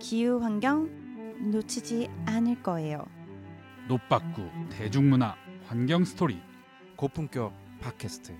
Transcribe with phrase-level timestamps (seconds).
[0.00, 0.90] 기후 환경
[1.52, 3.06] 놓치지 않을 거예요.
[3.86, 5.36] 노빠꾸 대중문화
[5.66, 6.40] 환경 스토리.
[6.96, 8.34] 고품격 팟캐스트.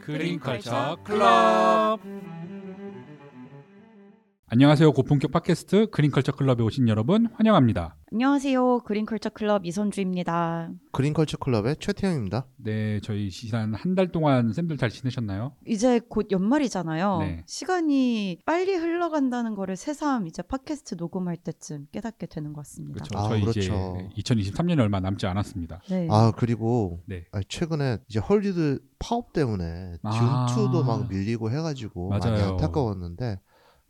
[0.00, 2.00] 그린컬처 클럽
[4.48, 8.82] 안녕하세요 고품격 팟캐스트 그린컬처 클럽에 오신 여러분 환영합니다 안녕하세요.
[8.84, 10.70] 그린컬처 클럽 이선주입니다.
[10.92, 12.46] 그린컬처 클럽의 최태영입니다.
[12.56, 15.52] 네 저희 지난 한 달 동안 쌤들 잘 지내셨나요?
[15.66, 17.18] 이제 곧 연말이잖아요.
[17.18, 17.42] 네.
[17.48, 23.04] 시간이 빨리 흘러간다는 거를 새삼 이제 팟캐스트 녹음할 때쯤 깨닫게 되는 것 같습니다.
[23.04, 23.60] 그렇죠 아, 저희 그렇죠.
[24.14, 26.06] 이제 2023년이 얼마 남지 않았습니다 네.
[26.08, 27.24] 아 그리고 네.
[27.48, 30.46] 최근에 이제 헐리우드 파업 때문에 아.
[30.54, 32.50] 듄2도 막 밀리고 해가지고 많이 맞아요.
[32.52, 33.40] 안타까웠는데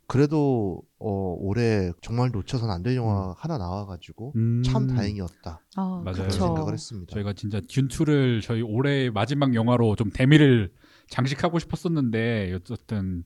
[0.07, 6.13] 그래도 어, 올해 정말 놓쳐선 안 될 영화 하나 나와가지고 음, 참 다행이었다 아, 맞아요.
[6.15, 6.29] 그런.
[6.31, 7.13] 생각을 했습니다.
[7.13, 10.71] 저희가 진짜 듄2를 저희 올해 마지막 영화로 좀 대미를
[11.09, 13.23] 장식하고 싶었었는데 어쨌든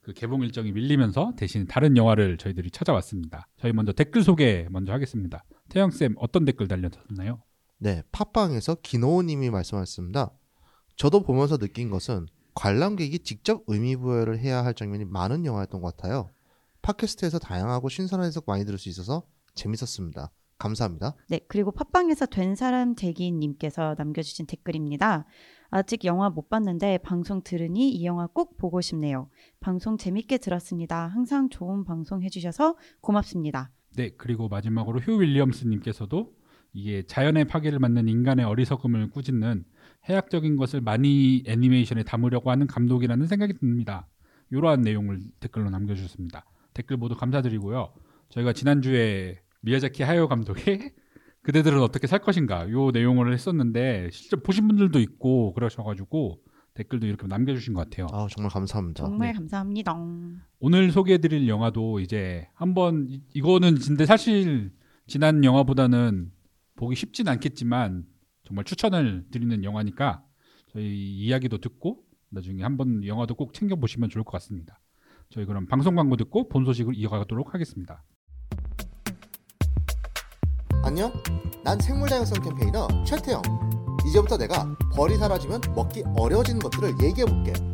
[0.00, 3.48] 그 개봉 일정이 밀리면서 대신 다른 영화를 저희들이 찾아왔습니다.
[3.58, 5.44] 저희 먼저 댓글 소개 먼저 하겠습니다.
[5.70, 7.42] 태영 쌤 어떤 댓글 달렸나요?
[7.78, 10.30] 네, 팟빵에서 기노우님이 말씀하셨습니다.
[10.96, 16.30] 저도 보면서 느낀 것은 관람객이 직접 의미 부여를 해야 할 장면이 많은 영화였던 것 같아요.
[16.82, 19.24] 팟캐스트에서 다양하고 신선한 해석 많이 들을 수 있어서
[19.54, 20.30] 재밌었습니다.
[20.58, 21.14] 감사합니다.
[21.28, 25.26] 네, 그리고 팟빵에서 된 사람 대기님께서 남겨주신 댓글입니다.
[25.70, 29.28] 아직 영화 못 봤는데 방송 들으니 이 영화 꼭 보고 싶네요.
[29.58, 31.08] 방송 재밌게 들었습니다.
[31.08, 33.72] 항상 좋은 방송 해주셔서 고맙습니다.
[33.96, 36.32] 네 그리고 마지막으로 휴 윌리엄스님께서도
[36.72, 39.64] 이게 자연의 파괴를 맞는 인간의 어리석음을 꾸짖는
[40.08, 44.06] 해학적인 것을 많이 애니메이션에 담으려고 하는 감독이라는 생각이 듭니다.
[44.50, 46.44] 이러한 내용을 댓글로 남겨주셨습니다.
[46.74, 47.92] 댓글 모두 감사드리고요.
[48.30, 50.92] 저희가 지난주에 미야자키 하요 감독의
[51.42, 56.40] 그대들은 어떻게 살 것인가 요 내용을 했었는데 실제 보신 분들도 있고 그러셔가지고
[56.74, 58.06] 댓글도 이렇게 남겨주신 것 같아요.
[58.12, 59.04] 아, 정말 감사합니다.
[59.04, 59.32] 정말 네.
[59.34, 59.96] 감사합니다.
[60.58, 64.72] 오늘 소개해드릴 영화도 이제 한번 이- 이거는 근데 사실
[65.06, 66.32] 지난 영화보다는
[66.76, 68.04] 보기 쉽진 않겠지만
[68.44, 70.22] 정말 추천을 드리는 영화니까
[70.72, 74.80] 저희 이야기도 듣고 나중에 한번 영화도 꼭 챙겨 보시면 좋을 것 같습니다.
[75.30, 78.04] 저희 그럼 방송 광고 듣고 본 소식을 이어가도록 하겠습니다.
[80.84, 81.12] 안녕?
[81.64, 83.40] 난 생물다양성 캠페이너 최태영.
[84.06, 87.73] 이제부터 내가 벌이 사라지면 먹기 어려워지는 것들을 얘기해 볼게.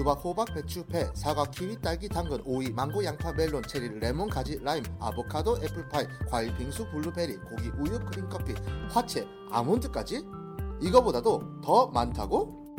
[0.00, 4.58] 수박, 호박, 배추, 배, 사과, 키위, 딸기, 당근, 오이, 망고, 양파, 멜론, 체리, 레몬, 가지,
[4.64, 8.54] 라임, 아보카도, 애플파이, 과일, 빙수, 블루베리, 고기, 우유, 크림커피,
[8.88, 10.24] 화채, 아몬드까지?
[10.80, 12.74] 이거보다도 더 많다고?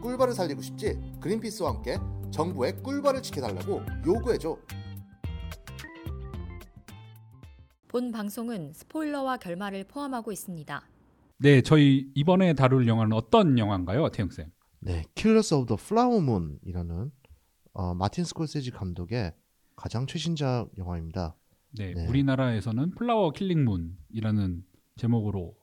[0.00, 0.98] 꿀벌을 살리고 싶지?
[1.20, 1.98] 그린피스와 함께
[2.30, 4.56] 정부에 꿀벌을 지켜달라고 요구해줘.
[7.88, 10.82] 본 방송은 스포일러와 결말을 포함하고 있습니다.
[11.36, 14.50] 네, 저희 이번에 다룰 영화는 어떤 영화인가요, 태영 쌤?
[14.84, 17.10] 네, Killers of the Flower Moon이라는
[17.74, 19.32] 어, 마틴 스콜세지 감독의
[19.76, 21.36] 가장 최신작 영화입니다.
[21.70, 22.06] 네, 네.
[22.08, 24.64] 우리나라에서는 Flower Killing Moon이라는
[24.96, 25.56] 제목으로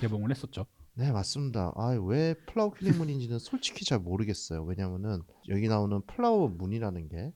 [0.00, 0.66] 개봉을 했었죠.
[0.94, 1.72] 네, 맞습니다.
[1.76, 4.62] 아, 왜 Flower Killing Moon인지는 솔직히 잘 모르겠어요.
[4.64, 7.32] 왜냐면은 여기 나오는 Flower Moon이라는 게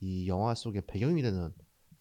[0.00, 1.52] 이 영화 속의 배경이 되는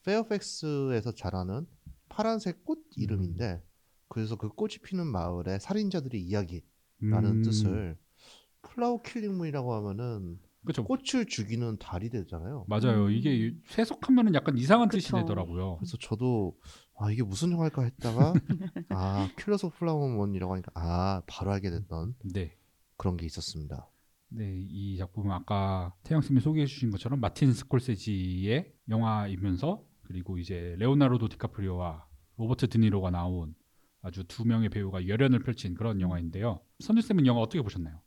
[0.03, 1.65] 페어팩스에서 자라는
[2.09, 3.63] 파란색 꽃 이름인데
[4.07, 6.61] 그래서 그 꽃이 피는 마을의 살인자들의 이야기라는
[7.01, 7.97] 음, 뜻을
[8.69, 10.83] Flower Killing Moon이라고 하면은 그렇죠.
[10.83, 12.65] 꽃을 죽이는 달이 되잖아요.
[12.67, 13.05] 맞아요.
[13.05, 13.11] 음.
[13.11, 15.19] 이게 해석하면은 약간 이상한 뜻이 그쵸.
[15.19, 15.77] 되더라고요.
[15.77, 16.57] 그래서 저도
[16.97, 18.33] 아 이게 무슨 영화일까 했다가
[18.89, 22.57] 아 Killers of Flower Moon이라고 하니까 아 바로 알게 됐던 네.
[22.97, 23.89] 그런 게 있었습니다.
[24.29, 31.29] 네, 이 작품은 아까 태영 쌤이 소개해 주신 것처럼 마틴 스콜세지의 영화이면서 그리고 이제 레오나르도
[31.29, 33.55] 디카프리오와 로버트 드니로가 나온
[34.01, 36.59] 아주 두 명의 배우가 열연을 펼친 그런 영화인데요.
[36.79, 38.01] 선주 쌤은 영화 어떻게 보셨나요?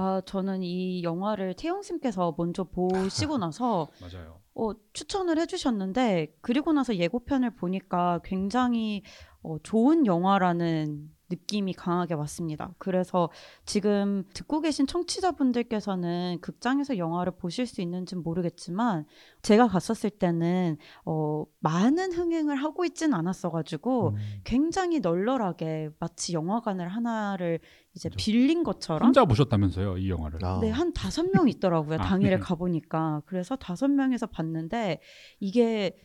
[0.00, 4.40] 아, 저는 이 영화를 태영님께서 먼저 보시고 나서 맞아요.
[4.54, 9.02] 어, 추천을 해주셨는데 그리고 나서 예고편을 보니까 굉장히
[9.42, 12.72] 어, 좋은 영화라는 느낌이 강하게 왔습니다.
[12.78, 13.30] 그래서
[13.64, 19.04] 지금 듣고 계신 청취자분들께서는 극장에서 영화를 보실 수 있는지는 모르겠지만
[19.42, 24.16] 제가 갔었을 때는 어, 많은 흥행을 하고 있진 않았어가지고 음.
[24.44, 27.60] 굉장히 널널하게 마치 영화관을 하나를
[27.94, 28.08] 이제.
[28.16, 30.44] 빌린 것처럼 혼자 보셨다면서요, 이 영화를.
[30.44, 31.98] 아, 네, 한 다섯 명 있더라고요.
[31.98, 32.38] 아, 당일에 네.
[32.38, 33.22] 가보니까.
[33.26, 35.00] 그래서 다섯 명에서 봤는데
[35.40, 35.96] 이게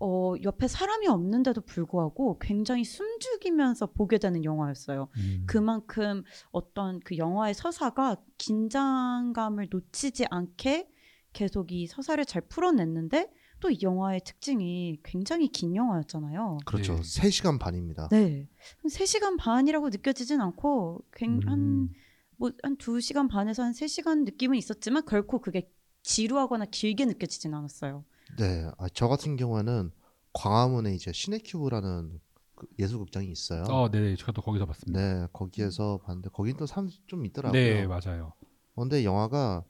[0.00, 5.08] 어, 옆에 사람이 없는데도 불구하고 굉장히 숨죽이면서 보게 되는 영화였어요.
[5.16, 5.44] 음.
[5.46, 10.88] 그만큼 어떤 그 영화의 서사가 긴장감을 놓치지 않게
[11.32, 13.30] 계속 이 서사를 잘 풀어냈는데
[13.60, 16.58] 또 이 영화의 특징이 굉장히 긴 영화였잖아요.
[16.64, 16.94] 그렇죠.
[16.94, 17.00] 네.
[17.02, 18.06] 3시간 반입니다.
[18.12, 18.48] 네.
[18.80, 21.88] 한 3시간 반이라고 느껴지진 않고 굉- 한 음.
[22.36, 25.68] 뭐한두 시간 반에서 한세 시간 느낌은 있었지만 결코 그게
[26.04, 28.04] 지루하거나 길게 느껴지진 않았어요.
[28.36, 29.90] 네, 아, 저 같은 경우에는
[30.32, 32.20] 광화문에 이제 시네큐브라는
[32.54, 33.62] 그 예술극장이 있어요.
[33.64, 35.00] 어, 네, 저도 거기서 봤습니다.
[35.00, 37.60] 네, 거기에서 봤는데 거긴 또 사람 좀 있더라고요.
[37.60, 38.32] 네, 맞아요.
[38.74, 39.64] 근데 영화가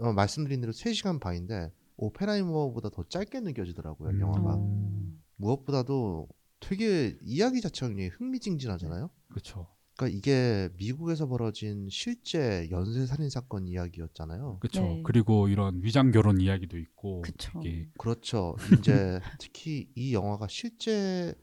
[0.00, 4.20] 어, 말씀드린 대로 3시간 반인데 오페라이머보다 더 짧게 느껴지더라고요, 음.
[4.20, 4.54] 영화가.
[4.58, 4.90] 어.
[5.36, 6.28] 무엇보다도
[6.60, 9.10] 되게 이야기 자체가 굉장히 흥미진진하잖아요.
[9.28, 9.66] 그렇죠.
[10.00, 14.58] 그러니까 이게 미국에서 벌어진 실제 연쇄 살인 사건 이야기였잖아요.
[14.60, 14.80] 그렇죠.
[14.80, 15.02] 네.
[15.04, 17.60] 그리고 이런 위장 결혼 이야기도 있고 그쵸.
[17.62, 18.56] 되게 그렇죠.
[18.78, 21.34] 이제 특히 이 영화가 실제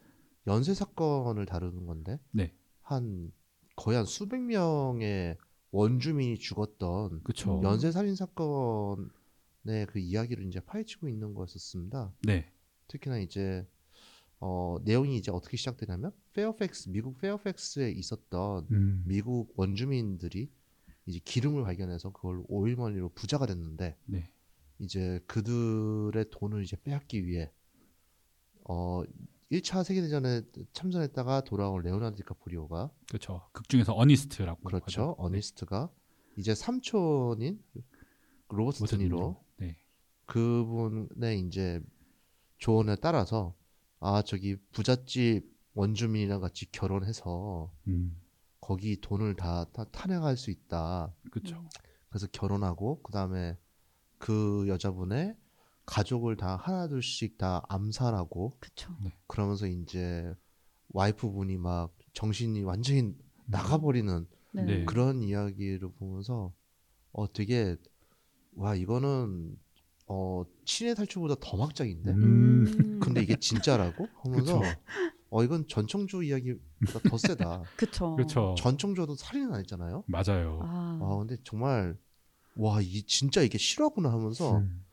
[0.48, 2.51] 연쇄 사건을 다루는 건데 네.
[2.81, 3.31] 한
[3.75, 5.38] 거의 한 수백 명의
[5.69, 7.62] 원주민이 죽었던 그렇죠.
[7.63, 12.12] 연쇄 살인 사건의 그 이야기를 이제 파헤치고 있는 거였었습니다.
[12.24, 12.51] 네.
[12.88, 13.68] 특히나 이제
[14.39, 19.04] 어, 내용이 이제 어떻게 시작되냐면 페어팩스 미국 페어팩스에 있었던 음.
[19.06, 20.51] 미국 원주민들이
[21.06, 24.31] 이제 기름을 발견해서 그걸 오일머니로 부자가 됐는데 네.
[24.80, 27.51] 이제 그들의 돈을 이제 빼앗기 위해
[28.66, 29.04] 어
[29.51, 30.42] 1차 세계대전에
[30.74, 33.48] 참전했다가 돌아온 레오나르도 디카프리오가 그렇죠.
[33.54, 34.86] 극 중에서 어니스트라고 그렇죠.
[34.86, 35.16] 하죠.
[35.18, 35.90] 어니스트가
[36.36, 37.63] 이제 삼촌인
[38.50, 38.98] 로버트 네.
[38.98, 39.78] 드니로 네.
[40.25, 41.81] 그분의 이제
[42.57, 43.56] 조언에 따라서
[44.00, 48.20] 아 저기 부잣집 원주민이랑 같이 결혼해서 음.
[48.60, 51.14] 거기 돈을 다, 다 탈취할 수 있다.
[51.32, 51.64] 그렇죠.
[52.10, 53.58] 그래서 결혼하고 그 다음에
[54.18, 55.36] 그 여자분의
[55.86, 58.94] 가족을 다 하나둘씩 다 암살하고 그쵸.
[59.28, 60.34] 그러면서 이제
[60.90, 63.16] 와이프분이 막 정신이 완전히
[63.46, 64.64] 나가버리는 네.
[64.64, 64.86] 네.
[64.86, 66.54] 그런 이야기를 보면서
[67.12, 67.78] 어 되게
[68.56, 69.58] 와 이거는
[70.07, 73.00] 어 친의 탈출보다 더 막장인데 음.
[73.01, 74.81] 근데 이게 진짜라고 하면서 그쵸.
[75.30, 78.15] 어 이건 전청조 이야기보다 더 세다 그쵸.
[78.15, 78.56] 그렇죠.
[78.57, 80.59] 전청조도 살인은 안 했잖아요 맞아요.
[80.63, 81.98] 아, 아 근데 정말
[82.56, 84.86] 와 이 진짜 이게 실화구나 하면서 음.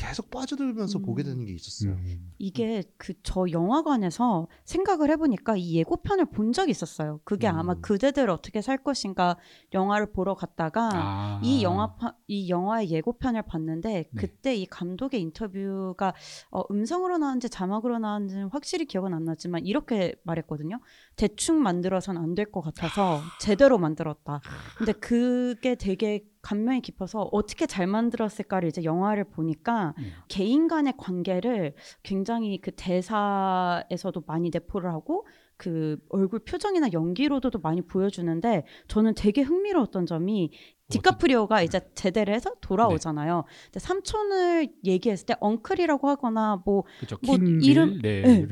[0.00, 1.02] 계속 빠져들면서 음.
[1.02, 2.32] 보게 되는 게 있었어요 음.
[2.38, 7.20] 이게 그 저 영화관에서 생각을 해보니까 이 예고편을 본 적이 있었어요.
[7.24, 7.80] 그게 아마 음.
[7.80, 9.36] 그대들 어떻게 살 것인가
[9.72, 11.40] 영화를 보러 갔다가 아.
[11.44, 11.94] 이 영화
[12.26, 14.10] 이 영화의 예고편을 봤는데 네.
[14.16, 16.14] 그때 이 감독의 인터뷰가
[16.50, 20.80] 어, 음성으로 나왔는지 자막으로 나왔는지는 확실히 기억은 안 나지만 이렇게 말했거든요.
[21.16, 24.40] 대충 만들어서는 안될 것 같아서 제대로 만들었다.
[24.76, 30.12] 근데 그게 되게 감명이 깊어서 어떻게 잘 만들었을까를 이제 영화를 보니까 음.
[30.28, 35.26] 개인 간의 관계를 굉장히 그 대사에서도 많이 내포를 하고
[35.60, 40.50] 그 얼굴 표정이나 연기로도 많이 보여주는데 저는 되게 흥미로웠던 점이
[40.88, 43.44] 디카프리오가 이제 제대를 해서 돌아오잖아요.
[43.66, 47.18] 근데 삼촌을 얘기했을 때 엉클이라고 하거나 뭐 그렇죠.
[47.26, 48.46] 뭐 킹빌 이름- 네, 네.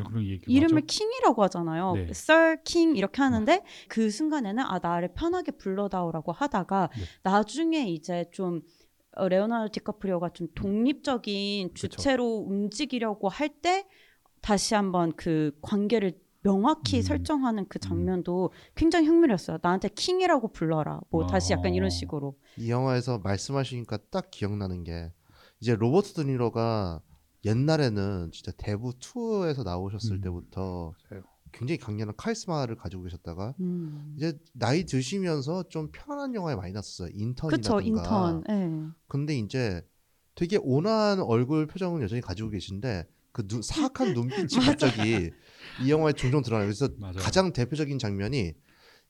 [0.46, 1.92] 이름을 킹이라고 하잖아요.
[1.94, 2.02] 네.
[2.10, 7.02] Sir King 이렇게 하는데 그 순간에는 아 나를 편하게 불러다오라고 하다가 네.
[7.24, 8.60] 나중에 이제 좀
[9.16, 11.88] 어, 레오나르도 디카프리오가 좀 독립적인 그쵸.
[11.88, 13.86] 주체로 움직이려고 할 때
[14.42, 16.12] 다시 한번 그 관계를
[16.42, 17.02] 명확히 음.
[17.02, 19.58] 설정하는 그 장면도 굉장히 흥미로웠어요.
[19.62, 21.00] 나한테 king이라고 불러라.
[21.10, 21.90] 뭐 다시 약간 이런 어.
[21.90, 22.36] 식으로.
[22.56, 25.12] 이 영화에서 말씀하시니까 딱 기억나는 게
[25.60, 27.00] 이제 로버트 드니로가
[27.44, 30.20] 옛날에는 진짜 대부 two에서 나오셨을 음.
[30.20, 31.24] 때부터 맞아요.
[31.52, 34.14] 굉장히 강렬한 카리스마를 가지고 계셨다가 음.
[34.16, 37.10] 이제 나이 드시면서 좀 편한 영화에 많이 나왔었어요.
[37.14, 37.56] 인턴이라든가.
[37.56, 38.44] 그쵸 인턴.
[38.50, 38.92] 예.
[39.08, 39.82] 근데 이제
[40.34, 45.30] 되게 온화한 얼굴 표정은 여전히 가지고 계신데 그 눈, 사악한 눈빛이 갑자기
[45.82, 46.66] 이 영화에 종종 드러나요.
[46.66, 47.16] 그래서 맞아요.
[47.18, 48.52] 가장 대표적인 장면이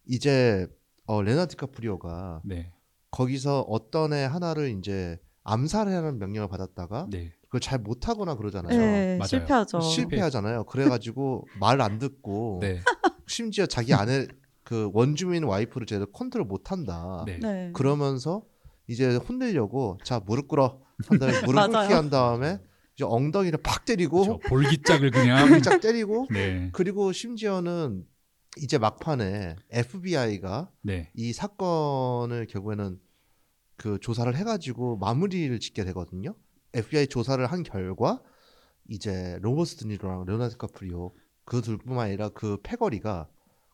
[0.07, 0.67] 이제
[1.07, 2.73] 어, 레오나르도 디카프리오가 네.
[3.11, 7.33] 거기서 어떤 애 하나를 이제 암살하라는 명령을 받았다가 네.
[7.45, 8.79] 그걸 잘 못하거나 그러잖아요.
[8.79, 9.27] 예, 맞아요.
[9.29, 9.81] 실패하죠.
[9.81, 10.65] 실패하잖아요.
[10.65, 12.81] 그래가지고 말 안 듣고 네.
[13.27, 14.27] 심지어 자기 아내
[14.63, 17.23] 그 원주민 와이프를 제대로 컨트롤 못한다.
[17.27, 17.39] 네.
[17.41, 17.71] 네.
[17.73, 18.43] 그러면서
[18.87, 21.55] 이제 혼내려고 자 무릎 꿇어 한 다음에 무릎.
[21.73, 22.59] 꿇게 한 다음에
[22.99, 24.39] 이제 엉덩이를 팍 때리고 그렇죠.
[24.49, 26.69] 볼기짝을 그냥 살짝 때리고 네.
[26.73, 28.05] 그리고 심지어는
[28.57, 31.13] 이제 막판에 FBI가 네.
[31.15, 32.99] 이 사건을 결국에는
[33.77, 36.35] 그 조사를 해가지고 마무리를 짓게 되거든요.
[36.73, 38.21] FBI 조사를 한 결과
[38.89, 41.15] 이제 로버스 드니로랑 레오나르도 카프리오
[41.45, 43.29] 그 둘뿐만 아니라 그 패거리가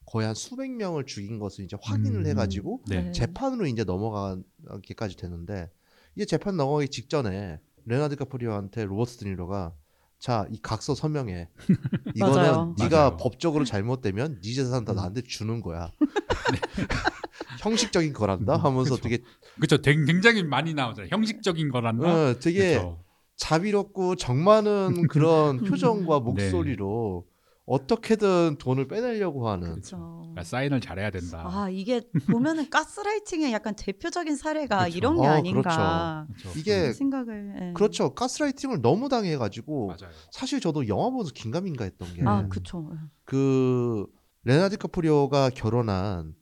[0.05, 2.27] 거의 한 수백 명을 죽인 것을 이제 확인을 음.
[2.27, 3.05] 해가지고 네.
[3.05, 3.13] 네.
[3.13, 5.71] 재판으로 이제 넘어가기까지 되는데
[6.15, 9.75] 이제 재판 넘어가기 직전에 레오나르도 카프리오한테 로버트 드니로가
[10.19, 11.49] 자 이 각서 서명해
[12.15, 12.75] 이거는 맞아요.
[12.79, 13.17] 네가 맞아요.
[13.19, 14.97] 법적으로 잘못되면 네 재산 다 음.
[14.97, 15.93] 나한테 주는 거야
[17.61, 19.09] 형식적인 거란다 하면서 그쵸.
[19.09, 19.23] 되게
[19.57, 19.81] 그렇죠.
[20.07, 21.09] 굉장히 많이 나오잖아요.
[21.11, 22.07] 형식적인 거란다.
[22.31, 23.05] 어, 되게 그렇죠.
[23.37, 26.25] 자비롭고 정 많은 그런 표정과 네.
[26.25, 27.27] 목소리로
[27.67, 29.97] 어떻게든 돈을 빼내려고 하는 그렇죠.
[30.21, 31.45] 그러니까 사인을 잘해야 된다.
[31.47, 34.97] 아 이게 보면은 가스라이팅의 약간 대표적인 사례가 그렇죠.
[34.97, 36.59] 이런 게 어, 아닌가 그렇죠.
[36.59, 37.73] 이게 그런 생각을 예.
[37.73, 38.15] 그렇죠.
[38.15, 40.13] 가스라이팅을 너무 당해가지고 맞아요.
[40.31, 42.49] 사실 저도 영화 보면서 긴가민가 했던 게 아 음.
[42.51, 42.91] 그쵸
[43.25, 44.07] 그
[44.43, 46.35] 레오나르도 디카프리오가 결혼한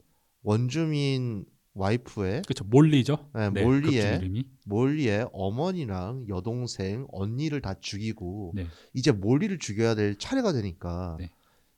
[0.43, 2.64] 원주민 와이프의 그렇죠.
[2.64, 3.31] 몰리죠.
[3.35, 4.49] 네, 네, 몰리의 이름이.
[4.67, 8.67] 몰리의 어머니랑 여동생 언니를 다 죽이고 네.
[8.93, 11.31] 이제 몰리를 죽여야 될 차례가 되니까 네.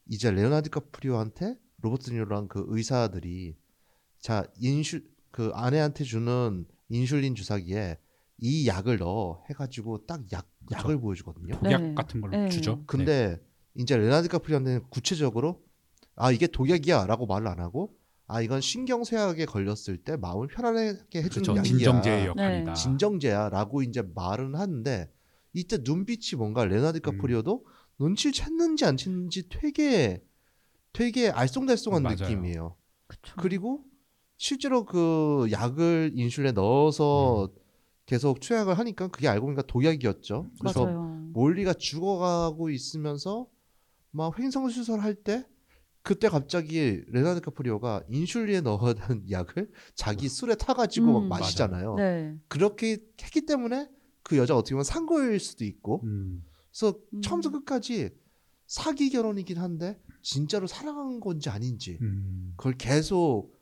[0.09, 3.57] 이제 레오나르도 디카프리오한테 로버트 드니로랑 그 의사들이
[4.19, 7.99] 자 인슐 그 아내한테 주는 인슐린 주사기에
[8.39, 10.49] 이 약을 넣어 해가지고 딱 약.
[10.73, 11.59] 약을 보여주거든요.
[11.61, 11.95] 독약 네.
[11.95, 12.49] 같은 걸 네.
[12.49, 12.83] 주죠.
[12.87, 13.39] 근데
[13.75, 15.63] 이제 레오나르도 디카프리오한테는 구체적으로
[16.17, 17.95] 아 이게 독약이야라고 말을 안 하고
[18.27, 21.53] 아 이건 신경쇠약에 걸렸을 때 마음을 편안하게 해주는 그렇죠.
[21.53, 21.63] 약이야.
[21.63, 22.73] 진정제의 역할이다.
[22.73, 22.81] 네.
[22.81, 25.11] 진정제야라고 이제 말은 하는데
[25.53, 27.03] 이때 눈빛이 뭔가 레오나르도 음.
[27.03, 27.65] 디카프리오도
[28.01, 30.23] 눈치를 챘는지 안 챘는지 되게
[30.93, 32.17] 되게 알쏭달쏭한 맞아요.
[32.17, 32.77] 느낌이에요.
[33.07, 33.85] 그쵸 그리고
[34.37, 37.61] 실제로 그 약을 인슐린에 넣어서 음.
[38.07, 40.51] 계속 투약을 하니까 그게 알고 보니까 독약이었죠.
[40.61, 41.03] 그래서 맞아요
[41.35, 43.49] 몰리가 죽어가고 있으면서
[44.11, 45.45] 막 횡성수설 할때
[46.05, 51.29] 그때 갑자기 레오나르도 디카프리오가 인슐린에 넣어둔 약을 자기 술에 타가지고 음.
[51.29, 51.95] 막 마시잖아요.
[51.95, 53.89] 네 그렇게 했기 때문에
[54.23, 56.45] 그 여자 어떻게 보면 산 거일 수도 있고 음.
[56.71, 57.23] 그래서 음.
[57.23, 58.11] 처음부터 끝까지
[58.67, 62.53] 사기 결혼이긴 한데 진짜로 사랑한 건지 아닌지 음.
[62.59, 63.55] 그걸 계속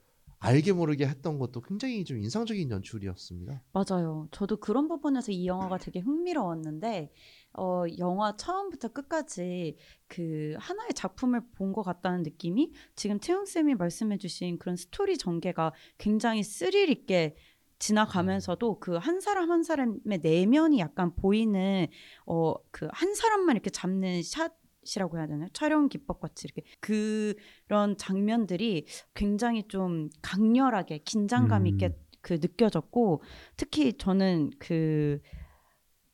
[0.43, 3.63] 알게 모르게 했던 것도 굉장히 좀 인상적인 연출이었습니다.
[3.73, 4.27] 맞아요.
[4.33, 7.13] 저도 그런 부분에서 이 영화가 되게 흥미로웠는데,
[7.59, 9.77] 어, 영화 처음부터 끝까지
[10.09, 16.91] 그 하나의 작품을 본 것 같다는 느낌이 지금 태용쌤이 말씀해주신 그런 스토리 전개가 굉장히 스릴
[16.91, 17.35] 있게
[17.79, 21.87] 지나가면서도 그 한 사람 한 사람의 내면이 약간 보이는,
[22.27, 24.53] 어, 그 한 사람만 이렇게 잡는 샷,
[24.97, 25.49] 이라고 해야 되나요?
[25.53, 31.67] 촬영 기법 같이 이렇게 그런 장면들이 굉장히 좀 강렬하게 긴장감 음.
[31.69, 33.23] 있게 그 느껴졌고
[33.57, 35.21] 특히 저는 그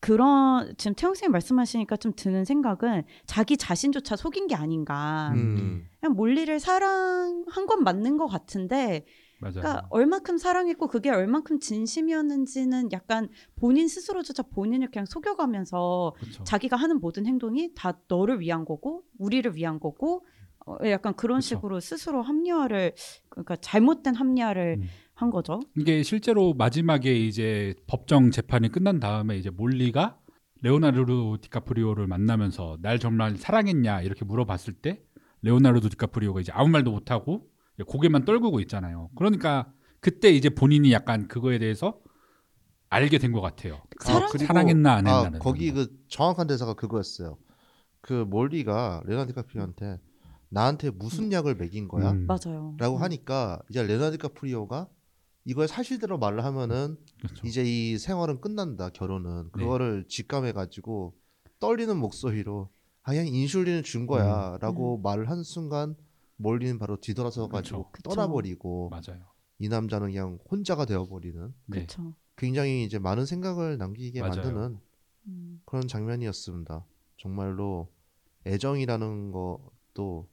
[0.00, 5.33] 그런 지금 태용 선생님 말씀하시니까 좀 드는 생각은 자기 자신조차 속인 게 아닌가.
[5.35, 5.87] 음.
[6.00, 9.05] 그냥 몰리를 사랑한 건 맞는 것 같은데,
[9.40, 9.55] 맞아요.
[9.55, 16.45] 그러니까 얼마큼 사랑했고 그게 얼마큼 진심이었는지는 약간 본인 스스로조차 본인을 그냥 속여가면서 그렇죠.
[16.45, 20.28] 자기가 하는 모든 행동이 다 너를 위한 거고 우리를 위한 거고 어,
[20.87, 21.47] 약간 그런 그쵸.
[21.57, 22.95] 식으로 스스로 합리화를
[23.29, 24.89] 그러니까 잘못된 합리화를 음.
[25.15, 25.61] 한 거죠.
[25.77, 30.19] 이게 실제로 마지막에 이제 법정 재판이 끝난 다음에 이제 몰리가
[30.63, 35.03] 레오나르도 디카프리오를 만나면서 날 정말 사랑했냐 이렇게 물어봤을 때
[35.43, 37.49] 레오나르도 디카프리오가 이제 아무 말도 못 하고
[37.87, 39.11] 고개만 떨구고 있잖아요.
[39.17, 42.01] 그러니까 그때 이제 본인이 약간 그거에 대해서
[42.91, 43.81] 알게 된 것 같아요.
[44.01, 45.85] 사랑- 그리고- 사랑했나 안 아, 했나는 거기 거.
[45.85, 47.39] 그 정확한 대사가 그거였어요.
[48.01, 49.99] 그 몰리가 레오나르도 디카프리오한테
[50.50, 52.12] 나한테 무슨 약을 먹인 거야?
[52.12, 52.75] 음, 맞아요.
[52.78, 53.02] 라고 음.
[53.02, 54.88] 하니까 이제 레오나르도 디카프리오가
[55.45, 57.47] 이걸 사실대로 말을 하면은 그렇죠.
[57.47, 59.62] 이제 이 생활은 끝난다 결혼은 네.
[59.62, 61.14] 그거를 직감해 가지고
[61.59, 62.71] 떨리는 목소리로
[63.02, 65.97] 아 그냥 인슐린을 준 거야라고 말을 한 순간
[66.37, 67.93] 몰리는 바로 뒤돌아서 가지고 음.
[67.93, 68.11] 그쵸.
[68.11, 69.25] 떠나버리고 맞아요.
[69.59, 71.76] 이 남자는 그냥 혼자가 되어버리는 네.
[71.78, 72.14] 그렇죠.
[72.37, 74.35] 굉장히 이제 많은 생각을 남기게 맞아요.
[74.37, 74.78] 만드는
[75.26, 75.62] 음.
[75.64, 76.85] 그런 장면이었습니다.
[77.17, 77.90] 정말로
[78.47, 80.28] 애정이라는 것도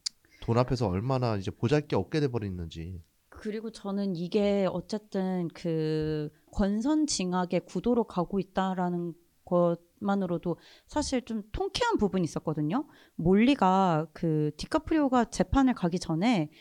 [0.45, 8.39] 돈 앞에서 얼마나 이제 보잘게 없게 돼버리는지 그리고 저는 이게 어쨌든 그 권선징악의 구도로 가고
[8.39, 12.87] 있다라는 것만으로도 사실 좀 통쾌한 부분이 있었거든요.
[13.15, 16.51] 몰리가 그 디카프리오가 재판을 가기 전에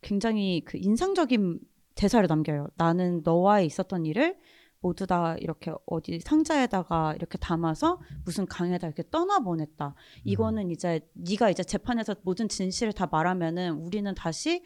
[0.00, 1.60] 굉장히 그 인상적인
[1.96, 2.68] 대사를 남겨요.
[2.76, 4.38] 나는 너와의 있었던 일을
[4.84, 9.94] 모두 다 이렇게 어디 상자에다가 이렇게 담아서 무슨 강에다 이렇게 떠나보냈다.
[10.24, 14.62] 이거는 이제 네가 이제 재판에서 모든 진실을 다 말하면은 우리는 다시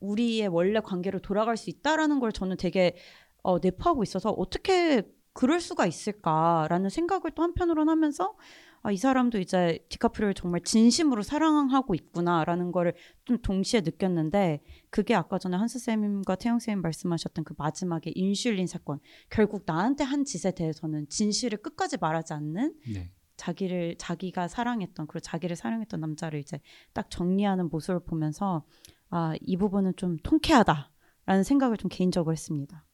[0.00, 2.96] 우리의 원래 관계로 돌아갈 수 있다라는 걸 저는 되게
[3.42, 5.02] 어, 내포하고 있어서 어떻게
[5.34, 8.36] 그럴 수가 있을까라는 생각을 또 한편으로는 하면서
[8.82, 12.94] 아, 이 사람도 이제 디카프리오를 정말 진심으로 사랑하고 있구나라는 거를
[13.24, 18.98] 좀 동시에 느꼈는데 그게 아까 전에 한스 쌤과 태영 쌤 말씀하셨던 그 마지막에 인슐린 사건
[19.28, 23.10] 결국 나한테 한 짓에 대해서는 진실을 끝까지 말하지 않는 네.
[23.36, 26.60] 자기를 자기가 사랑했던 그리고 자기를 사랑했던 남자를 이제
[26.92, 28.64] 딱 정리하는 모습을 보면서
[29.10, 32.84] 아 이 부분은 좀 통쾌하다라는 생각을 좀 개인적으로 했습니다.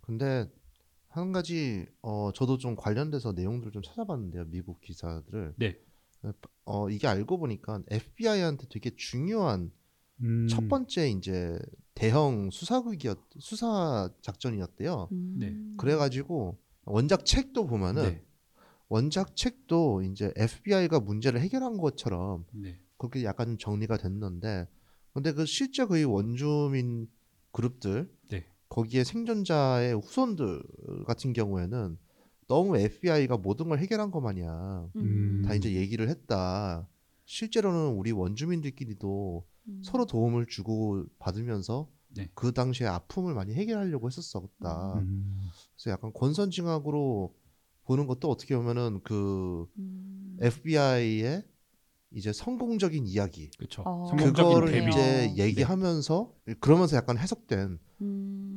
[0.00, 0.50] 근데
[1.18, 5.78] 한 가지 어 저도 좀 관련돼서 내용들을 좀 찾아봤는데요 미국 기사들을 네.
[6.64, 9.70] 어 이게 알고 보니까 FBI한테 되게 중요한
[10.20, 11.58] 음, 첫 번째 이제
[11.94, 15.08] 대형 수사극이었 수사 작전이었대요.
[15.12, 15.34] 음.
[15.38, 15.56] 네.
[15.76, 18.24] 그래가지고 원작 책도 보면은 네.
[18.88, 22.80] 원작 책도 이제 FBI가 문제를 해결한 것처럼 네.
[22.96, 24.66] 그렇게 약간 정리가 됐는데
[25.12, 27.08] 근데 그 실제 그의 원주민
[27.52, 28.46] 그룹들 네.
[28.68, 30.62] 거기에 생존자의 후손들
[31.06, 31.98] 같은 경우에는
[32.48, 35.42] 너무 FBI가 모든 걸 해결한 것 마냥 음.
[35.44, 36.88] 다 이제 얘기를 했다.
[37.26, 39.80] 실제로는 우리 원주민들끼리도 음.
[39.84, 42.30] 서로 도움을 주고 받으면서 네.
[42.34, 44.94] 그 당시에 아픔을 많이 해결하려고 했었었다.
[44.94, 45.50] 음.
[45.74, 47.34] 그래서 약간 권선징악으로
[47.84, 50.38] 보는 것도 어떻게 보면은 그 음.
[50.40, 51.42] FBI의
[52.12, 53.82] 이제 성공적인 이야기 그렇죠.
[53.84, 54.06] 어.
[54.08, 54.88] 성공적인 그거를.
[54.88, 55.36] 이제 네.
[55.36, 58.47] 얘기하면서 그러면서 약간 해석된 음.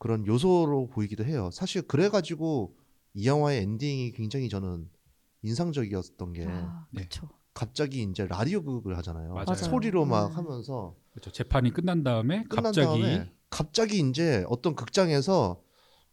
[0.00, 1.50] 그런 요소로 보이기도 해요.
[1.52, 2.74] 사실 그래가지고
[3.12, 4.88] 이 영화의 엔딩이 굉장히 저는
[5.42, 7.02] 인상적이었던 게 아, 네.
[7.02, 7.28] 그쵸.
[7.52, 9.34] 갑자기 이제 라디오 극을 하잖아요.
[9.34, 9.54] 맞아요.
[9.54, 10.34] 소리로 막 네.
[10.36, 11.30] 하면서 그렇죠.
[11.30, 15.60] 재판이 끝난 다음에 끝난 갑자기 다음에 갑자기 이제 어떤 극장에서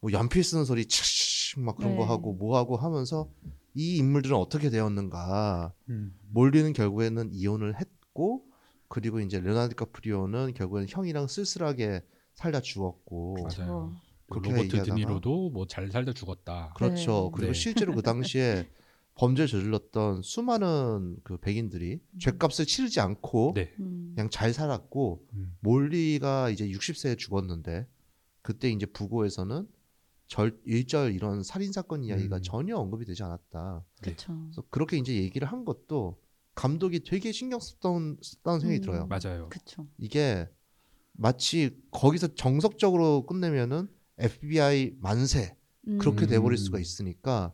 [0.01, 2.09] 뭐 연필 쓰는 소리 칙막 그런 거 네.
[2.09, 3.31] 하고 뭐 하고 하면서
[3.73, 6.13] 이 인물들은 어떻게 되었는가 음.
[6.31, 8.43] 몰리는 결국에는 이혼을 했고
[8.89, 12.01] 그리고 이제 레오나르도 카프리오는 결국에는 형이랑 쓸쓸하게
[12.37, 13.95] 살다 죽었고 맞아요.
[14.29, 16.73] 그렇게 로버트 얘기하다가 드니로도 뭐 잘 살다 죽었다.
[16.75, 17.31] 그렇죠.
[17.31, 17.31] 네.
[17.35, 17.59] 그리고 네.
[17.59, 18.69] 실제로 그 당시에
[19.15, 23.73] 범죄를 저질렀던 수많은 그 백인들이 죗값을 치르지 않고 네.
[23.79, 24.13] 음.
[24.15, 25.57] 그냥 잘 살았고 음.
[25.61, 27.87] 몰리가 이제 60세에 죽었는데
[28.43, 29.67] 그때 이제 부고에서는
[30.27, 32.41] 절 일절 이런 살인 사건 이야기가 음.
[32.43, 33.83] 전혀 언급이 되지 않았다.
[34.03, 34.37] 그쵸.
[34.43, 36.19] 그래서 그렇게 이제 얘기를 한 것도
[36.53, 38.81] 감독이 되게 신경 썼던, 썼다는 생각이 음.
[38.81, 39.07] 들어요.
[39.07, 39.49] 맞아요.
[39.49, 39.87] 그쵸.
[39.97, 40.47] 이게
[41.17, 45.55] 마치 거기서 정석적으로 끝내면은 FBI 만세
[45.99, 46.29] 그렇게 음.
[46.29, 47.53] 돼버릴 수가 있으니까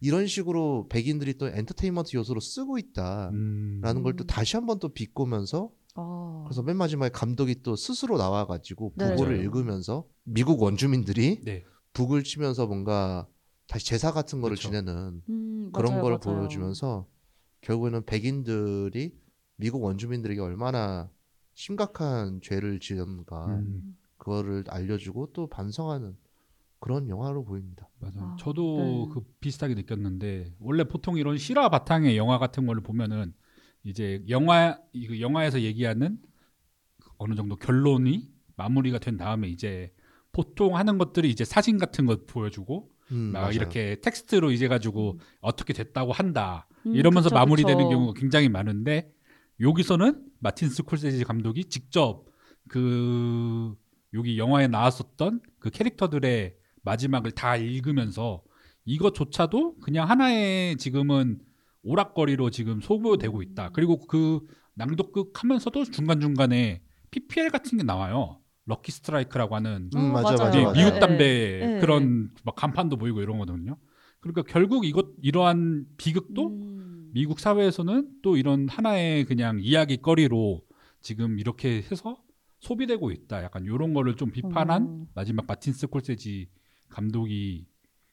[0.00, 4.02] 이런 식으로 백인들이 또 엔터테인먼트 요소로 쓰고 있다라는 음.
[4.02, 6.44] 걸또 다시 한번 또 비꼬면서 어.
[6.46, 9.10] 그래서 맨 마지막에 감독이 또 스스로 나와가지고 네.
[9.10, 9.42] 북어를 맞아요.
[9.42, 11.64] 읽으면서 미국 원주민들이 네.
[11.92, 13.26] 북을 치면서 뭔가
[13.66, 14.68] 다시 제사 같은 거를 그쵸.
[14.68, 16.38] 지내는 음, 그런 맞아요, 걸 맞아요.
[16.40, 17.06] 보여주면서
[17.62, 19.18] 결국에는 백인들이
[19.56, 21.10] 미국 원주민들에게 얼마나
[21.58, 23.96] 심각한 죄를 지었는가 음.
[24.16, 26.16] 그거를 알려주고 또 반성하는
[26.78, 27.88] 그런 영화로 보입니다.
[27.98, 28.30] 맞아요.
[28.32, 29.12] 아, 저도 네.
[29.12, 33.34] 그 비슷하게 느꼈는데 원래 보통 이런 실화 바탕의 영화 같은 거를 보면은
[33.82, 36.20] 이제 영화 이거 영화에서 얘기하는
[37.16, 39.92] 어느 정도 결론이 마무리가 된 다음에 이제
[40.30, 43.52] 보통 하는 것들이 이제 사진 같은 거 보여주고 음, 막 맞아요.
[43.54, 47.88] 이렇게 텍스트로 이제 가지고 어떻게 됐다고 한다 음, 이러면서 그쵸, 마무리되는 그쵸.
[47.88, 49.12] 경우가 굉장히 많은데
[49.60, 52.24] 여기서는 마틴 스콜세지 감독이 직접
[52.68, 53.74] 그
[54.14, 58.42] 여기 영화에 나왔었던 그 캐릭터들의 마지막을 다 읽으면서
[58.84, 61.40] 이것조차도 그냥 하나의 지금은
[61.82, 63.70] 오락거리로 지금 소구되고 있다.
[63.70, 64.40] 그리고 그
[64.74, 68.40] 낭독극 하면서도 중간중간에 PPL 같은 게 나와요.
[68.66, 70.78] 럭키 스트라이크라고 하는 음, 어, 맞아, 맞아, 이게 맞아.
[70.78, 71.00] 미국 네.
[71.00, 71.80] 담배 네.
[71.80, 73.76] 그런 막 간판도 보이고 이런 거거든요.
[74.20, 76.77] 그러니까 결국 이것 이러한 비극도 음.
[77.12, 80.62] 미국 사회에서는 또 이런 하나의 그냥 이야기거리로
[81.00, 82.22] 지금 이렇게 해서
[82.60, 83.42] 소비되고 있다.
[83.44, 85.06] 약간 이런 거를 좀 비판한 어.
[85.14, 86.48] 마지막 마틴 스콜세지
[86.88, 87.66] 감독이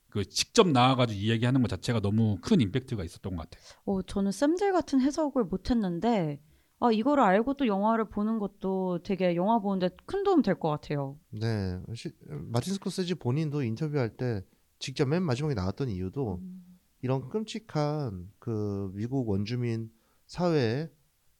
[0.09, 3.63] 그 직접 나와가지고 이야기하는 것 자체가 너무 큰 임팩트가 있었던 것 같아요.
[3.85, 6.39] 어, 저는 쌤들 같은 해석을 못했는데
[6.79, 11.17] 아 이거를 알고 또 영화를 보는 것도 되게 영화 보는데 큰 도움 될 것 같아요.
[11.31, 14.43] 네, 시, 마틴 스코세지 본인도 인터뷰할 때
[14.79, 16.61] 직접 맨 마지막에 나왔던 이유도 음.
[17.05, 19.91] 이런 끔찍한 그 미국 원주민
[20.25, 20.89] 사회에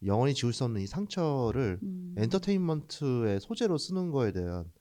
[0.06, 2.14] 영원히 지울 수 없는 이 상처를 음.
[2.20, 4.72] 엔터테인먼트의 소재로 쓰는 거에 대한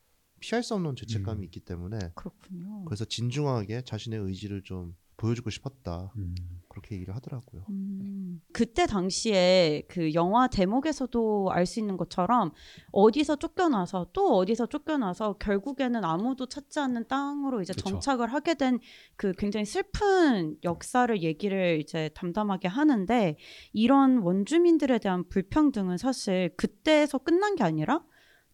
[0.40, 1.44] 피할 수 없는 죄책감이 음.
[1.44, 2.84] 있기 때문에 그렇군요.
[2.84, 6.34] 그래서 진중하게 자신의 의지를 좀 보여주고 싶었다 음.
[6.74, 7.64] 그렇게 얘기를 하더라고요.
[7.70, 12.52] 음, 그때 당시에 그 영화 대목에서도 알 수 있는 것처럼
[12.92, 17.88] 어디서 쫓겨나서 또 어디서 쫓겨나서 결국에는 아무도 찾지 않는 땅으로 이제 그쵸.
[17.90, 18.78] 정착을 하게 된
[19.16, 23.36] 그 굉장히 슬픈 역사를 얘기를 이제 담담하게 하는데
[23.72, 28.02] 이런 원주민들에 대한 불평등은 사실 그때에서 끝난 게 아니라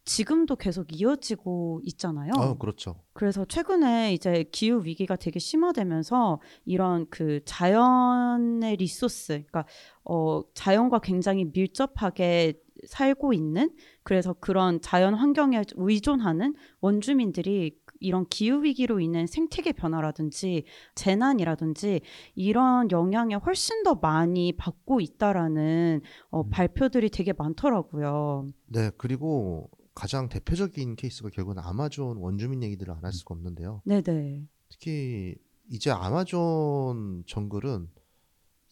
[0.03, 2.31] 지금도 계속 이어지고 있잖아요.
[2.35, 2.95] 아, 그렇죠.
[3.13, 9.65] 그래서 최근에 이제 기후 위기가 되게 심화되면서 이런 그 자연의 리소스, 그러니까
[10.03, 12.53] 어 자연과 굉장히 밀접하게
[12.87, 13.69] 살고 있는
[14.03, 20.63] 그래서 그런 자연 환경에 의존하는 원주민들이 이런 기후 위기로 인한 생태계 변화라든지
[20.95, 22.01] 재난이라든지
[22.33, 26.49] 이런 영향에 훨씬 더 많이 받고 있다라는 어, 음.
[26.49, 28.47] 발표들이 되게 많더라고요.
[28.65, 33.81] 네, 그리고 가장 대표적인 케이스가 결국은 아마존 원주민 얘기들을 안 할 수가 없는데요.
[33.85, 34.47] 네네.
[34.69, 35.35] 특히
[35.69, 37.89] 이제 아마존 정글은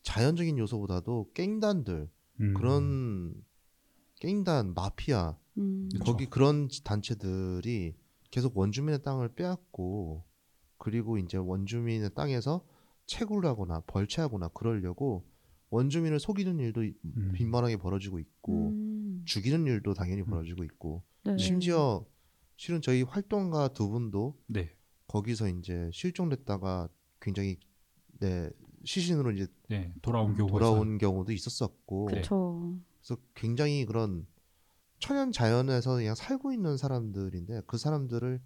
[0.03, 2.09] 자연적인 요소보다도 깽단들
[2.41, 2.53] 음.
[2.53, 3.33] 그런
[4.19, 5.89] 깽단 마피아 음.
[6.05, 7.95] 거기 그런 단체들이
[8.31, 10.23] 계속 원주민의 땅을 빼앗고
[10.77, 12.65] 그리고 이제 원주민의 땅에서
[13.07, 15.25] 채굴하거나 벌채하거나 그러려고
[15.71, 17.31] 원주민을 속이는 일도 이- 음.
[17.33, 18.88] 빈번하게 벌어지고 있고 음,
[19.25, 20.27] 죽이는 일도 당연히 음.
[20.27, 21.37] 벌어지고 있고 네.
[21.37, 22.05] 심지어
[22.57, 24.75] 실은 저희 활동가 두 분도 네,
[25.07, 26.89] 거기서 이제 실종됐다가
[27.21, 27.57] 굉장히
[28.19, 28.49] 네
[28.83, 32.77] 시신으로 이제 네 돌아온 경우가 돌아온 경우도 있었었고 그쵸.
[33.01, 34.25] 그래서 굉장히 그런
[34.99, 38.41] 천연 자연에서 그냥 살고 있는 사람들인데 그 사람들을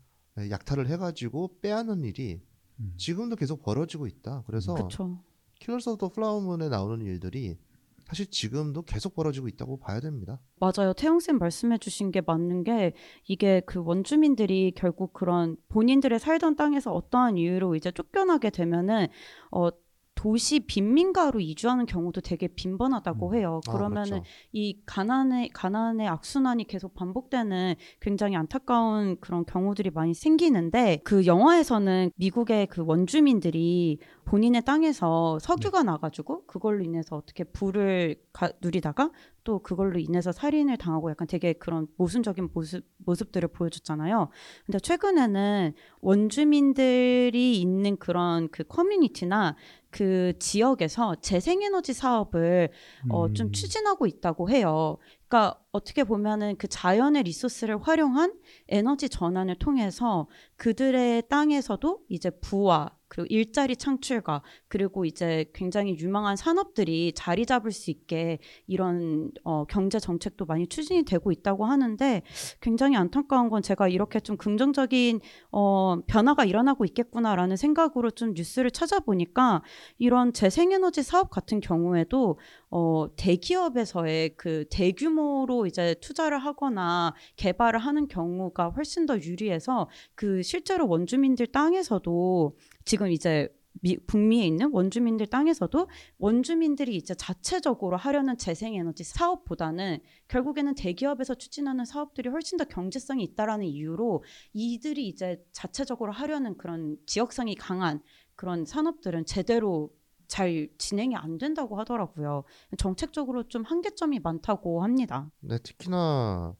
[0.49, 2.41] 약탈을 해가지고 빼앗는 일이
[2.79, 2.93] 음.
[2.97, 4.43] 지금도 계속 벌어지고 있다.
[4.45, 5.23] 그래서 그쵸.
[5.55, 7.57] Killers of the Flower Moon에 나오는 일들이
[8.05, 10.39] 사실 지금도 계속 벌어지고 있다고 봐야 됩니다.
[10.59, 10.93] 맞아요.
[10.93, 12.93] 태영쌤 말씀해 주신 게 맞는 게
[13.25, 19.07] 이게 그 원주민들이 결국 그런 본인들의 살던 땅에서 어떠한 이유로 이제 쫓겨나게 되면은
[19.51, 19.69] 어
[20.15, 23.35] 도시 빈민가로 이주하는 경우도 되게 빈번하다고 음.
[23.35, 23.61] 해요.
[23.67, 24.23] 아, 그러면은 그렇죠.
[24.51, 32.67] 이 가난의 가난의 악순환이 계속 반복되는 굉장히 안타까운 그런 경우들이 많이 생기는데 그 영화에서는 미국의
[32.67, 35.87] 그 원주민들이 본인의 땅에서 석유가 네.
[35.87, 39.11] 나가지고 그걸로 인해서 어떻게 부를 가, 누리다가
[39.43, 44.29] 또 그걸로 인해서 살인을 당하고 약간 되게 그런 모순적인 모습 모습들을 보여줬잖아요.
[44.65, 49.57] 근데 최근에는 원주민들이 있는 그런 그 커뮤니티나
[49.93, 52.69] 그 지역에서 재생에너지 사업을
[53.09, 53.51] 어, 좀 음.
[53.51, 54.97] 추진하고 있다고 해요.
[55.27, 58.33] 그러니까 어떻게 보면은 그 자연의 리소스를 활용한
[58.69, 60.27] 에너지 전환을 통해서
[60.57, 67.91] 그들의 땅에서도 이제 부와 그리고 일자리 창출과 그리고 이제 굉장히 유망한 산업들이 자리 잡을 수
[67.91, 72.23] 있게 이런 어, 경제 정책도 많이 추진이 되고 있다고 하는데
[72.59, 75.19] 굉장히 안타까운 건 제가 이렇게 좀 긍정적인
[75.51, 79.61] 어, 변화가 일어나고 있겠구나라는 생각으로 좀 뉴스를 찾아보니까
[79.99, 82.39] 이런 재생에너지 사업 같은 경우에도
[82.71, 90.87] 어, 대기업에서의 그 대규모로 이제 투자를 하거나 개발을 하는 경우가 훨씬 더 유리해서 그 실제로
[90.87, 93.49] 원주민들 땅에서도 지금 이제
[93.81, 95.87] 미, 북미에 있는 원주민들 땅에서도
[96.19, 104.23] 원주민들이 이제 자체적으로 하려는 재생에너지 사업보다는 결국에는 대기업에서 추진하는 사업들이 훨씬 더 경제성이 있다라는 이유로
[104.53, 108.01] 이들이 이제 자체적으로 하려는 그런 지역성이 강한
[108.35, 109.91] 그런 산업들은 제대로
[110.27, 112.43] 잘 진행이 안 된다고 하더라고요.
[112.77, 115.29] 정책적으로 좀 한계점이 많다고 합니다.
[115.41, 116.55] 네, 특히나